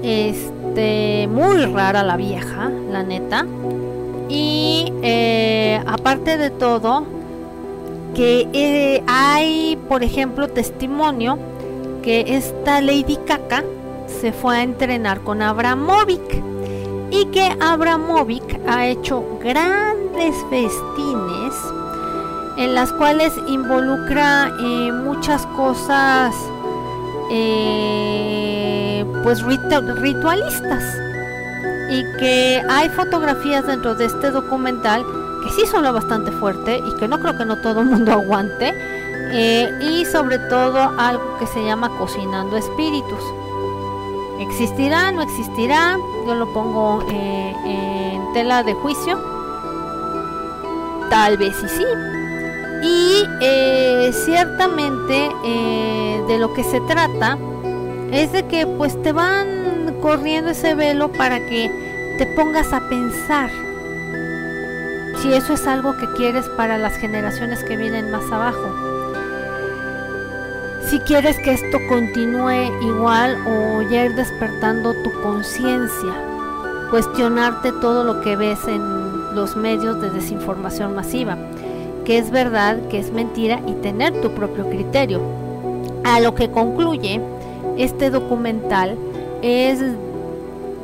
Este, 0.03 1.29
muy 1.29 1.65
rara 1.67 2.03
la 2.03 2.17
vieja, 2.17 2.71
la 2.91 3.03
neta. 3.03 3.47
Y 4.29 4.93
eh, 5.03 5.83
aparte 5.87 6.39
de 6.39 6.51
todo, 6.51 7.05
que 8.15 8.49
eh, 8.53 9.03
hay, 9.07 9.77
por 9.89 10.03
ejemplo, 10.03 10.49
testimonio 10.49 11.39
que 12.03 12.37
esta 12.37 12.81
Lady 12.81 13.19
Caca 13.27 13.65
se 14.21 14.33
fue 14.33 14.59
a 14.59 14.63
entrenar 14.63 15.21
con 15.21 15.43
Abramovic 15.43 16.43
y 17.11 17.27
que 17.27 17.57
Abramovic 17.61 18.61
ha 18.69 18.87
hecho 18.87 19.25
grandes 19.43 20.35
festines 20.49 21.55
en 22.57 22.75
las 22.75 22.93
cuales 22.93 23.33
involucra 23.47 24.51
eh, 24.61 24.93
muchas 24.93 25.47
cosas 25.57 26.35
eh, 27.31 29.05
pues 29.23 29.43
ritualistas. 29.43 30.83
Y 31.91 32.05
que 32.19 32.63
hay 32.69 32.89
fotografías 32.91 33.67
dentro 33.67 33.95
de 33.95 34.05
este 34.05 34.31
documental 34.31 35.05
que 35.43 35.51
sí 35.51 35.67
lo 35.83 35.93
bastante 35.93 36.31
fuerte 36.33 36.79
y 36.87 36.95
que 36.97 37.09
no 37.09 37.19
creo 37.19 37.37
que 37.37 37.45
no 37.45 37.57
todo 37.61 37.81
el 37.81 37.87
mundo 37.87 38.13
aguante 38.21 38.75
eh, 39.33 39.73
y 39.81 40.05
sobre 40.07 40.39
todo 40.39 40.93
algo 40.99 41.39
que 41.39 41.47
se 41.47 41.65
llama 41.65 41.89
cocinando 41.99 42.57
espíritus. 42.57 43.21
¿Existirá? 44.41 45.13
¿No 45.13 45.23
existirá? 45.23 45.97
Yo 46.27 46.35
lo 46.35 46.53
pongo 46.53 47.05
eh, 47.09 47.55
en 47.65 48.33
tela 48.33 48.63
de 48.63 48.75
juicio. 48.75 49.19
Tal 51.11 51.37
vez 51.37 51.55
y 51.63 51.69
sí. 51.69 51.85
Y 52.83 53.25
eh, 53.41 54.11
ciertamente 54.25 55.31
de 56.27 56.39
lo 56.39 56.53
que 56.55 56.65
se 56.65 56.81
trata 56.83 57.37
es 58.11 58.33
de 58.33 58.47
que 58.47 58.67
pues 58.67 59.01
te 59.03 59.13
van 59.13 59.97
corriendo 60.01 60.51
ese 60.51 60.75
velo 60.75 61.13
para 61.13 61.39
que 61.39 61.71
te 62.19 62.27
pongas 62.35 62.73
a 62.73 62.81
pensar 62.89 63.51
si 65.21 65.33
eso 65.35 65.53
es 65.53 65.67
algo 65.67 65.97
que 65.97 66.11
quieres 66.15 66.49
para 66.57 66.79
las 66.79 66.97
generaciones 66.97 67.63
que 67.65 67.77
vienen 67.77 68.11
más 68.11 68.25
abajo 68.33 68.90
si 70.91 70.99
quieres 70.99 71.39
que 71.39 71.53
esto 71.53 71.79
continúe 71.89 72.83
igual 72.83 73.37
o 73.47 73.83
ya 73.83 74.07
ir 74.07 74.17
despertando 74.17 74.93
tu 75.05 75.13
conciencia, 75.23 76.13
cuestionarte 76.91 77.71
todo 77.81 78.03
lo 78.03 78.21
que 78.23 78.35
ves 78.35 78.59
en 78.67 79.37
los 79.37 79.55
medios 79.55 80.01
de 80.01 80.11
desinformación 80.11 80.97
masiva, 80.97 81.39
que 82.05 82.19
es 82.19 82.33
verdad, 82.33 82.89
que 82.89 82.99
es 82.99 83.13
mentira 83.13 83.61
y 83.69 83.75
tener 83.75 84.21
tu 84.21 84.33
propio 84.33 84.69
criterio. 84.69 85.21
A 86.03 86.19
lo 86.19 86.35
que 86.35 86.51
concluye 86.51 87.21
este 87.79 88.11
documental 88.11 88.99
es 89.43 89.79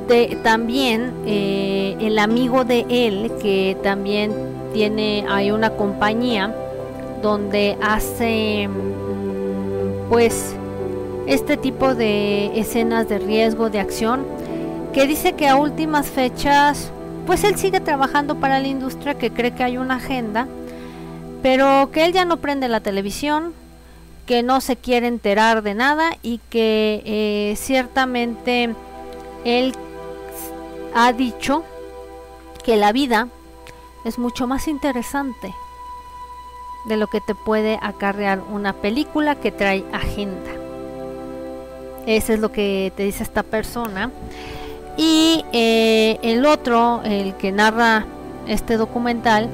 de, 0.06 0.38
también 0.44 1.14
eh, 1.26 1.96
el 1.98 2.20
amigo 2.20 2.64
de 2.64 2.86
él, 2.88 3.32
que 3.42 3.76
también 3.82 4.32
tiene, 4.72 5.24
hay 5.28 5.50
una 5.50 5.70
compañía 5.70 6.54
donde 7.22 7.76
hace 7.82 8.68
pues 10.08 10.54
este 11.26 11.56
tipo 11.56 11.94
de 11.94 12.58
escenas 12.58 13.08
de 13.08 13.18
riesgo, 13.18 13.70
de 13.70 13.80
acción, 13.80 14.24
que 14.92 15.06
dice 15.06 15.34
que 15.34 15.48
a 15.48 15.56
últimas 15.56 16.08
fechas, 16.08 16.90
pues 17.26 17.44
él 17.44 17.56
sigue 17.56 17.80
trabajando 17.80 18.36
para 18.36 18.60
la 18.60 18.68
industria, 18.68 19.18
que 19.18 19.30
cree 19.30 19.54
que 19.54 19.64
hay 19.64 19.78
una 19.78 19.96
agenda, 19.96 20.46
pero 21.42 21.90
que 21.92 22.04
él 22.04 22.12
ya 22.12 22.24
no 22.24 22.38
prende 22.38 22.68
la 22.68 22.80
televisión, 22.80 23.52
que 24.26 24.42
no 24.42 24.60
se 24.60 24.76
quiere 24.76 25.06
enterar 25.06 25.62
de 25.62 25.74
nada 25.74 26.10
y 26.22 26.40
que 26.50 27.02
eh, 27.04 27.54
ciertamente 27.56 28.74
él 29.44 29.74
ha 30.94 31.12
dicho 31.12 31.64
que 32.64 32.76
la 32.76 32.92
vida 32.92 33.28
es 34.04 34.18
mucho 34.18 34.46
más 34.46 34.66
interesante 34.66 35.54
de 36.86 36.96
lo 36.96 37.08
que 37.08 37.20
te 37.20 37.34
puede 37.34 37.78
acarrear 37.82 38.40
una 38.52 38.72
película 38.72 39.34
que 39.34 39.50
trae 39.50 39.84
agenda. 39.92 40.50
Eso 42.06 42.32
es 42.32 42.40
lo 42.40 42.52
que 42.52 42.92
te 42.96 43.02
dice 43.02 43.22
esta 43.22 43.42
persona. 43.42 44.10
Y 44.96 45.44
eh, 45.52 46.18
el 46.22 46.46
otro, 46.46 47.02
el 47.04 47.34
que 47.34 47.52
narra 47.52 48.06
este 48.46 48.76
documental, 48.76 49.48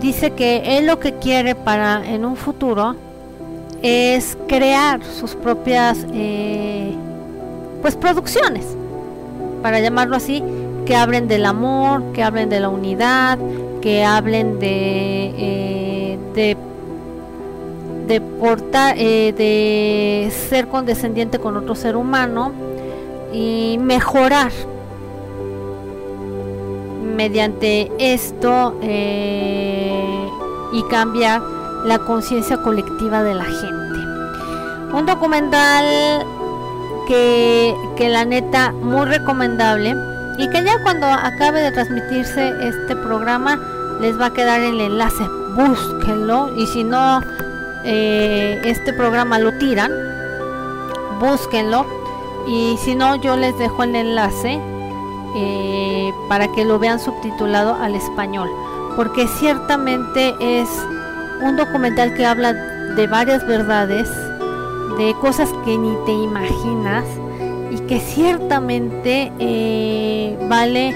dice 0.00 0.30
que 0.30 0.78
él 0.78 0.86
lo 0.86 1.00
que 1.00 1.14
quiere 1.14 1.54
para 1.54 2.06
en 2.06 2.24
un 2.24 2.36
futuro 2.36 2.94
es 3.82 4.38
crear 4.46 5.04
sus 5.04 5.34
propias 5.34 6.06
eh, 6.12 6.94
pues 7.82 7.96
producciones, 7.96 8.64
para 9.62 9.80
llamarlo 9.80 10.16
así, 10.16 10.42
que 10.86 10.96
hablen 10.96 11.28
del 11.28 11.44
amor, 11.44 12.12
que 12.12 12.22
hablen 12.22 12.48
de 12.48 12.60
la 12.60 12.68
unidad, 12.68 13.38
que 13.82 14.04
hablen 14.04 14.58
de 14.58 15.34
eh, 15.36 15.75
de 15.75 15.75
de 18.06 18.20
portar, 18.20 18.94
eh, 18.98 19.32
de 19.36 20.30
ser 20.48 20.68
condescendiente 20.68 21.38
con 21.38 21.56
otro 21.56 21.74
ser 21.74 21.96
humano 21.96 22.52
y 23.32 23.78
mejorar 23.80 24.52
mediante 27.16 27.90
esto 27.98 28.78
eh, 28.82 30.28
y 30.72 30.82
cambiar 30.84 31.42
la 31.84 31.98
conciencia 32.00 32.58
colectiva 32.58 33.22
de 33.22 33.34
la 33.34 33.44
gente. 33.44 34.96
Un 34.96 35.06
documental 35.06 36.24
que, 37.08 37.74
que 37.96 38.08
la 38.08 38.24
neta 38.24 38.72
muy 38.72 39.06
recomendable 39.06 39.94
y 40.38 40.48
que 40.50 40.62
ya 40.62 40.82
cuando 40.82 41.06
acabe 41.06 41.60
de 41.60 41.72
transmitirse 41.72 42.52
este 42.60 42.94
programa 42.96 43.58
les 44.00 44.20
va 44.20 44.26
a 44.26 44.32
quedar 44.32 44.60
el 44.60 44.80
enlace. 44.80 45.24
Búsquenlo 45.56 46.54
y 46.56 46.66
si 46.66 46.84
no 46.84 47.22
eh, 47.88 48.60
este 48.64 48.92
programa 48.92 49.38
lo 49.38 49.52
tiran, 49.58 49.92
búsquenlo 51.20 51.86
y 52.48 52.76
si 52.78 52.96
no 52.96 53.14
yo 53.14 53.36
les 53.36 53.56
dejo 53.58 53.84
el 53.84 53.94
enlace 53.94 54.58
eh, 55.36 56.12
para 56.28 56.48
que 56.48 56.64
lo 56.64 56.80
vean 56.80 56.98
subtitulado 56.98 57.74
al 57.74 57.94
español 57.94 58.48
porque 58.96 59.28
ciertamente 59.28 60.34
es 60.40 60.68
un 61.40 61.56
documental 61.56 62.12
que 62.14 62.26
habla 62.26 62.54
de 62.54 63.06
varias 63.06 63.46
verdades 63.46 64.10
de 64.98 65.14
cosas 65.20 65.48
que 65.64 65.78
ni 65.78 65.94
te 66.06 66.12
imaginas 66.12 67.04
y 67.70 67.78
que 67.86 68.00
ciertamente 68.00 69.30
eh, 69.38 70.36
vale 70.48 70.92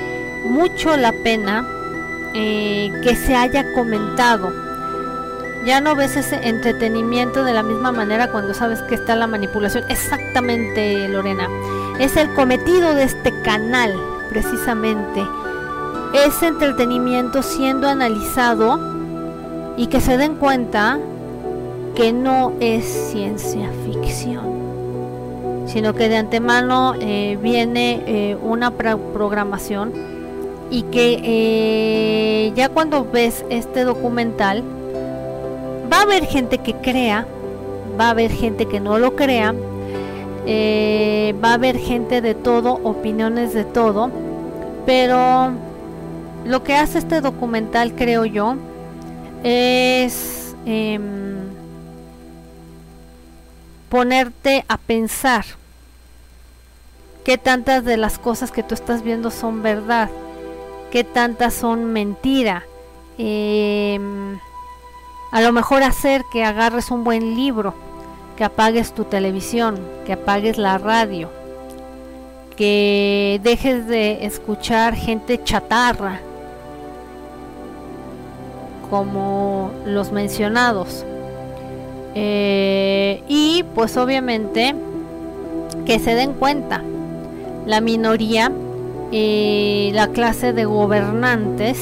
mucho 0.48 0.96
la 0.96 1.12
pena 1.22 1.64
que 2.32 3.16
se 3.26 3.34
haya 3.34 3.72
comentado 3.74 4.69
ya 5.64 5.80
no 5.80 5.94
ves 5.94 6.16
ese 6.16 6.48
entretenimiento 6.48 7.44
de 7.44 7.52
la 7.52 7.62
misma 7.62 7.92
manera 7.92 8.30
cuando 8.30 8.54
sabes 8.54 8.80
que 8.82 8.94
está 8.94 9.16
la 9.16 9.26
manipulación. 9.26 9.84
Exactamente, 9.88 11.08
Lorena. 11.08 11.48
Es 11.98 12.16
el 12.16 12.32
cometido 12.34 12.94
de 12.94 13.04
este 13.04 13.32
canal, 13.42 13.94
precisamente. 14.30 15.22
Ese 16.14 16.48
entretenimiento 16.48 17.42
siendo 17.42 17.88
analizado 17.88 18.80
y 19.76 19.86
que 19.88 20.00
se 20.00 20.16
den 20.16 20.36
cuenta 20.36 20.98
que 21.94 22.12
no 22.12 22.52
es 22.60 22.84
ciencia 22.84 23.70
ficción, 23.84 25.64
sino 25.66 25.94
que 25.94 26.08
de 26.08 26.16
antemano 26.16 26.94
eh, 27.00 27.38
viene 27.40 28.02
eh, 28.06 28.36
una 28.40 28.70
programación 28.70 29.92
y 30.70 30.82
que 30.84 31.20
eh, 31.22 32.52
ya 32.54 32.68
cuando 32.68 33.04
ves 33.04 33.44
este 33.50 33.84
documental, 33.84 34.62
va 35.90 35.98
a 35.98 36.02
haber 36.02 36.26
gente 36.26 36.58
que 36.58 36.74
crea, 36.74 37.26
va 37.98 38.08
a 38.08 38.10
haber 38.10 38.30
gente 38.30 38.66
que 38.66 38.80
no 38.80 38.98
lo 38.98 39.16
crea, 39.16 39.54
eh, 40.46 41.34
va 41.42 41.50
a 41.50 41.54
haber 41.54 41.78
gente 41.78 42.20
de 42.20 42.34
todo, 42.34 42.74
opiniones 42.84 43.52
de 43.52 43.64
todo, 43.64 44.10
pero 44.86 45.52
lo 46.44 46.62
que 46.62 46.74
hace 46.74 46.98
este 46.98 47.20
documental, 47.20 47.94
creo 47.94 48.24
yo, 48.24 48.56
es 49.42 50.54
em, 50.66 51.38
ponerte 53.88 54.64
a 54.68 54.76
pensar 54.76 55.44
qué 57.24 57.36
tantas 57.36 57.84
de 57.84 57.96
las 57.96 58.18
cosas 58.18 58.50
que 58.50 58.62
tú 58.62 58.74
estás 58.74 59.02
viendo 59.02 59.30
son 59.30 59.62
verdad, 59.62 60.08
qué 60.90 61.04
tantas 61.04 61.54
son 61.54 61.92
mentira. 61.92 62.64
Em, 63.18 64.38
a 65.30 65.40
lo 65.40 65.52
mejor 65.52 65.82
hacer 65.82 66.24
que 66.32 66.44
agarres 66.44 66.90
un 66.90 67.04
buen 67.04 67.34
libro, 67.34 67.74
que 68.36 68.44
apagues 68.44 68.92
tu 68.92 69.04
televisión, 69.04 69.78
que 70.06 70.14
apagues 70.14 70.58
la 70.58 70.78
radio, 70.78 71.30
que 72.56 73.40
dejes 73.42 73.86
de 73.86 74.24
escuchar 74.24 74.94
gente 74.94 75.42
chatarra, 75.42 76.20
como 78.88 79.70
los 79.86 80.12
mencionados. 80.12 81.04
Eh, 82.14 83.22
y 83.28 83.64
pues 83.74 83.96
obviamente 83.96 84.74
que 85.86 85.98
se 86.00 86.14
den 86.14 86.32
cuenta 86.32 86.82
la 87.66 87.80
minoría, 87.80 88.50
y 89.10 89.90
la 89.92 90.08
clase 90.08 90.52
de 90.52 90.64
gobernantes, 90.64 91.78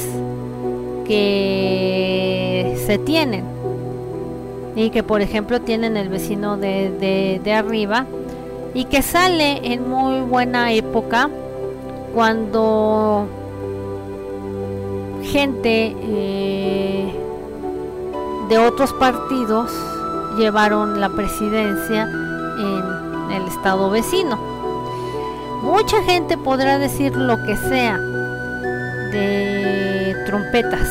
que 1.09 2.77
se 2.85 2.99
tienen 2.99 3.43
y 4.75 4.91
que 4.91 5.01
por 5.01 5.21
ejemplo 5.21 5.59
tienen 5.59 5.97
el 5.97 6.07
vecino 6.07 6.55
de, 6.55 7.39
de, 7.43 7.53
arriba 7.53 8.05
y 8.75 8.85
que 8.85 9.01
sale 9.01 9.73
en 9.73 9.89
muy 9.89 10.21
buena 10.21 10.71
época 10.71 11.31
cuando 12.13 13.25
gente 15.23 15.95
eh, 15.99 17.11
de 18.47 18.57
otros 18.59 18.93
partidos 18.93 19.71
llevaron 20.37 21.01
la 21.01 21.09
presidencia 21.09 22.03
en 22.03 23.31
el 23.31 23.47
estado 23.47 23.89
vecino. 23.89 24.37
Mucha 25.63 26.03
gente 26.03 26.37
podrá 26.37 26.77
decir 26.77 27.15
lo 27.15 27.35
que 27.45 27.57
sea 27.57 27.97
de 29.11 29.78
trompetas. 30.25 30.89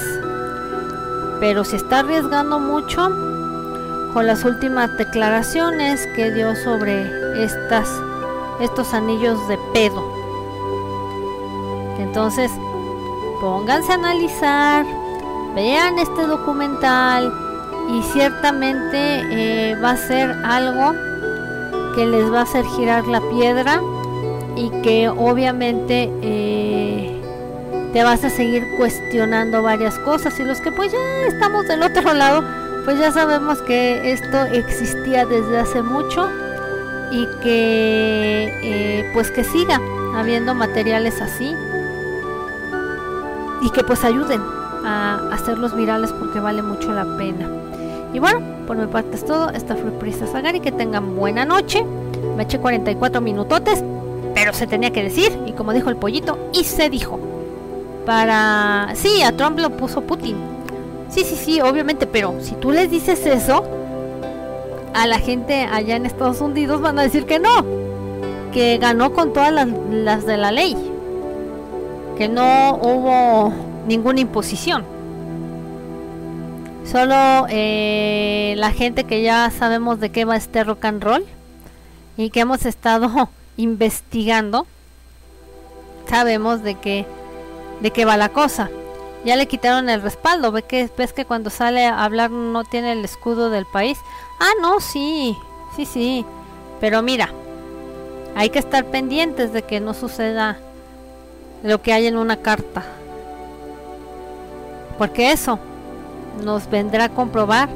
Pero 1.40 1.64
se 1.64 1.76
está 1.76 2.00
arriesgando 2.00 2.58
mucho 2.58 3.08
con 4.12 4.26
las 4.26 4.44
últimas 4.44 4.96
declaraciones 4.96 6.06
que 6.16 6.30
dio 6.32 6.56
sobre 6.56 7.44
estas 7.44 7.88
estos 8.60 8.92
anillos 8.94 9.46
de 9.48 9.58
pedo. 9.72 10.02
Entonces, 11.98 12.50
pónganse 13.40 13.92
a 13.92 13.94
analizar, 13.94 14.84
vean 15.54 15.98
este 15.98 16.26
documental 16.26 17.32
y 17.90 18.02
ciertamente 18.02 18.90
eh, 18.92 19.76
va 19.82 19.90
a 19.90 19.96
ser 19.96 20.30
algo 20.44 20.92
que 21.94 22.06
les 22.06 22.32
va 22.32 22.40
a 22.40 22.42
hacer 22.42 22.64
girar 22.76 23.06
la 23.06 23.20
piedra 23.20 23.80
y 24.56 24.70
que 24.82 25.08
obviamente 25.08 26.10
eh, 26.22 27.07
te 27.92 28.02
vas 28.02 28.24
a 28.24 28.30
seguir 28.30 28.66
cuestionando 28.76 29.62
varias 29.62 29.98
cosas 30.00 30.38
y 30.40 30.44
los 30.44 30.60
que 30.60 30.72
pues 30.72 30.92
ya 30.92 30.98
estamos 31.26 31.66
del 31.66 31.82
otro 31.82 32.12
lado, 32.14 32.44
pues 32.84 32.98
ya 32.98 33.12
sabemos 33.12 33.60
que 33.62 34.12
esto 34.12 34.44
existía 34.52 35.26
desde 35.26 35.58
hace 35.58 35.82
mucho 35.82 36.28
y 37.10 37.26
que 37.42 38.52
eh, 38.62 39.10
pues 39.14 39.30
que 39.30 39.44
siga 39.44 39.80
habiendo 40.14 40.54
materiales 40.54 41.20
así 41.20 41.54
y 43.62 43.70
que 43.70 43.82
pues 43.82 44.04
ayuden 44.04 44.40
a 44.84 45.30
hacerlos 45.32 45.74
virales 45.76 46.12
porque 46.12 46.40
vale 46.40 46.62
mucho 46.62 46.92
la 46.92 47.04
pena. 47.16 47.48
Y 48.12 48.20
bueno, 48.20 48.40
por 48.66 48.76
mi 48.76 48.86
parte 48.86 49.16
es 49.16 49.24
todo. 49.24 49.50
Esta 49.50 49.76
fue 49.76 49.90
Prisa 49.90 50.26
Sagari. 50.26 50.60
Que 50.60 50.72
tengan 50.72 51.14
buena 51.14 51.44
noche. 51.44 51.84
Me 52.36 52.44
eché 52.44 52.58
44 52.58 53.20
minutotes 53.20 53.84
pero 54.38 54.52
se 54.52 54.68
tenía 54.68 54.92
que 54.92 55.02
decir, 55.02 55.36
y 55.46 55.52
como 55.52 55.72
dijo 55.72 55.90
el 55.90 55.96
pollito, 55.96 56.38
y 56.52 56.62
se 56.62 56.88
dijo. 56.88 57.18
Para... 58.06 58.90
Sí, 58.94 59.22
a 59.22 59.36
Trump 59.36 59.58
lo 59.58 59.70
puso 59.76 60.02
Putin. 60.02 60.36
Sí, 61.08 61.24
sí, 61.24 61.36
sí, 61.36 61.60
obviamente, 61.60 62.06
pero 62.06 62.34
si 62.40 62.54
tú 62.54 62.70
les 62.70 62.90
dices 62.90 63.24
eso, 63.24 63.64
a 64.94 65.06
la 65.06 65.18
gente 65.18 65.64
allá 65.64 65.96
en 65.96 66.06
Estados 66.06 66.40
Unidos 66.40 66.80
van 66.80 66.98
a 66.98 67.02
decir 67.02 67.24
que 67.24 67.38
no, 67.38 67.64
que 68.52 68.78
ganó 68.78 69.12
con 69.12 69.32
todas 69.32 69.52
las, 69.52 70.26
de 70.26 70.36
la 70.36 70.52
ley, 70.52 70.76
que 72.16 72.28
no 72.28 72.74
hubo 72.76 73.52
ninguna 73.86 74.20
imposición. 74.20 74.84
Solo 76.84 77.46
eh, 77.48 78.54
la 78.56 78.72
gente 78.72 79.04
que 79.04 79.22
ya 79.22 79.50
sabemos 79.50 80.00
de 80.00 80.10
qué 80.10 80.24
va 80.24 80.36
este 80.36 80.64
rock 80.64 80.84
and 80.86 81.02
roll 81.02 81.24
y 82.16 82.30
que 82.30 82.40
hemos 82.40 82.66
estado 82.66 83.30
investigando, 83.56 84.66
sabemos 86.06 86.62
de 86.62 86.74
qué, 86.74 87.06
de 87.80 87.90
qué 87.90 88.04
va 88.04 88.16
la 88.16 88.30
cosa. 88.30 88.70
Ya 89.24 89.36
le 89.36 89.46
quitaron 89.46 89.88
el 89.88 90.02
respaldo, 90.02 90.52
¿Ves 90.52 90.64
que, 90.64 90.88
ves 90.96 91.12
que 91.12 91.24
cuando 91.24 91.50
sale 91.50 91.86
a 91.86 92.04
hablar 92.04 92.30
no 92.30 92.64
tiene 92.64 92.92
el 92.92 93.04
escudo 93.04 93.50
del 93.50 93.66
país. 93.66 93.98
Ah, 94.40 94.52
no, 94.60 94.80
sí, 94.80 95.36
sí, 95.76 95.84
sí. 95.86 96.24
Pero 96.80 97.02
mira, 97.02 97.30
hay 98.36 98.50
que 98.50 98.60
estar 98.60 98.84
pendientes 98.84 99.52
de 99.52 99.62
que 99.62 99.80
no 99.80 99.94
suceda 99.94 100.58
lo 101.62 101.82
que 101.82 101.92
hay 101.92 102.06
en 102.06 102.16
una 102.16 102.36
carta. 102.36 102.84
Porque 104.96 105.32
eso 105.32 105.58
nos 106.44 106.70
vendrá 106.70 107.04
a 107.04 107.08
comprobar 107.08 107.68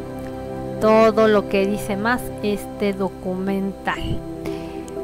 todo 0.80 1.28
lo 1.28 1.48
que 1.48 1.66
dice 1.66 1.96
más 1.96 2.20
este 2.42 2.92
documental. 2.92 4.20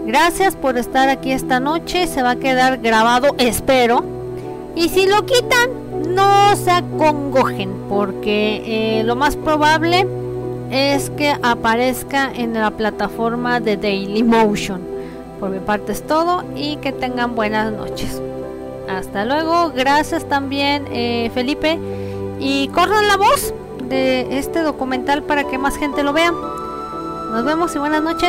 Gracias 0.07 0.57
por 0.57 0.79
estar 0.79 1.09
aquí 1.09 1.33
esta 1.33 1.61
noche. 1.61 2.07
Se 2.07 2.23
va 2.23 2.31
a 2.31 2.37
quedar 2.37 2.79
grabado, 2.79 3.35
espero. 3.39 4.18
Y 4.79 4.89
si 4.91 5.07
lo 5.07 5.27
quitan, 5.27 6.15
no 6.15 6.55
se 6.55 6.71
acongojen, 6.71 7.69
porque 7.89 8.63
eh, 9.01 9.03
lo 9.03 9.17
más 9.17 9.35
probable 9.35 10.07
es 10.71 11.11
que 11.11 11.35
aparezca 11.43 12.31
en 12.33 12.55
la 12.55 12.71
plataforma 12.71 13.59
de 13.59 13.77
Daily 13.77 14.23
Motion. 14.23 14.81
Por 15.41 15.51
mi 15.51 15.59
parte 15.59 15.91
es 15.91 16.07
todo 16.07 16.45
y 16.55 16.77
que 16.77 16.93
tengan 16.93 17.35
buenas 17.35 17.73
noches. 17.73 18.23
Hasta 18.89 19.25
luego. 19.25 19.73
Gracias 19.75 20.29
también 20.29 20.85
eh, 20.93 21.33
Felipe. 21.35 21.77
Y 22.39 22.69
corran 22.69 23.09
la 23.09 23.17
voz 23.17 23.53
de 23.89 24.39
este 24.39 24.61
documental 24.61 25.25
para 25.25 25.43
que 25.43 25.59
más 25.59 25.77
gente 25.77 26.05
lo 26.05 26.13
vea. 26.13 26.31
Nos 26.31 27.45
vemos 27.45 27.75
y 27.75 27.79
buenas 27.81 28.03
noches. 28.03 28.27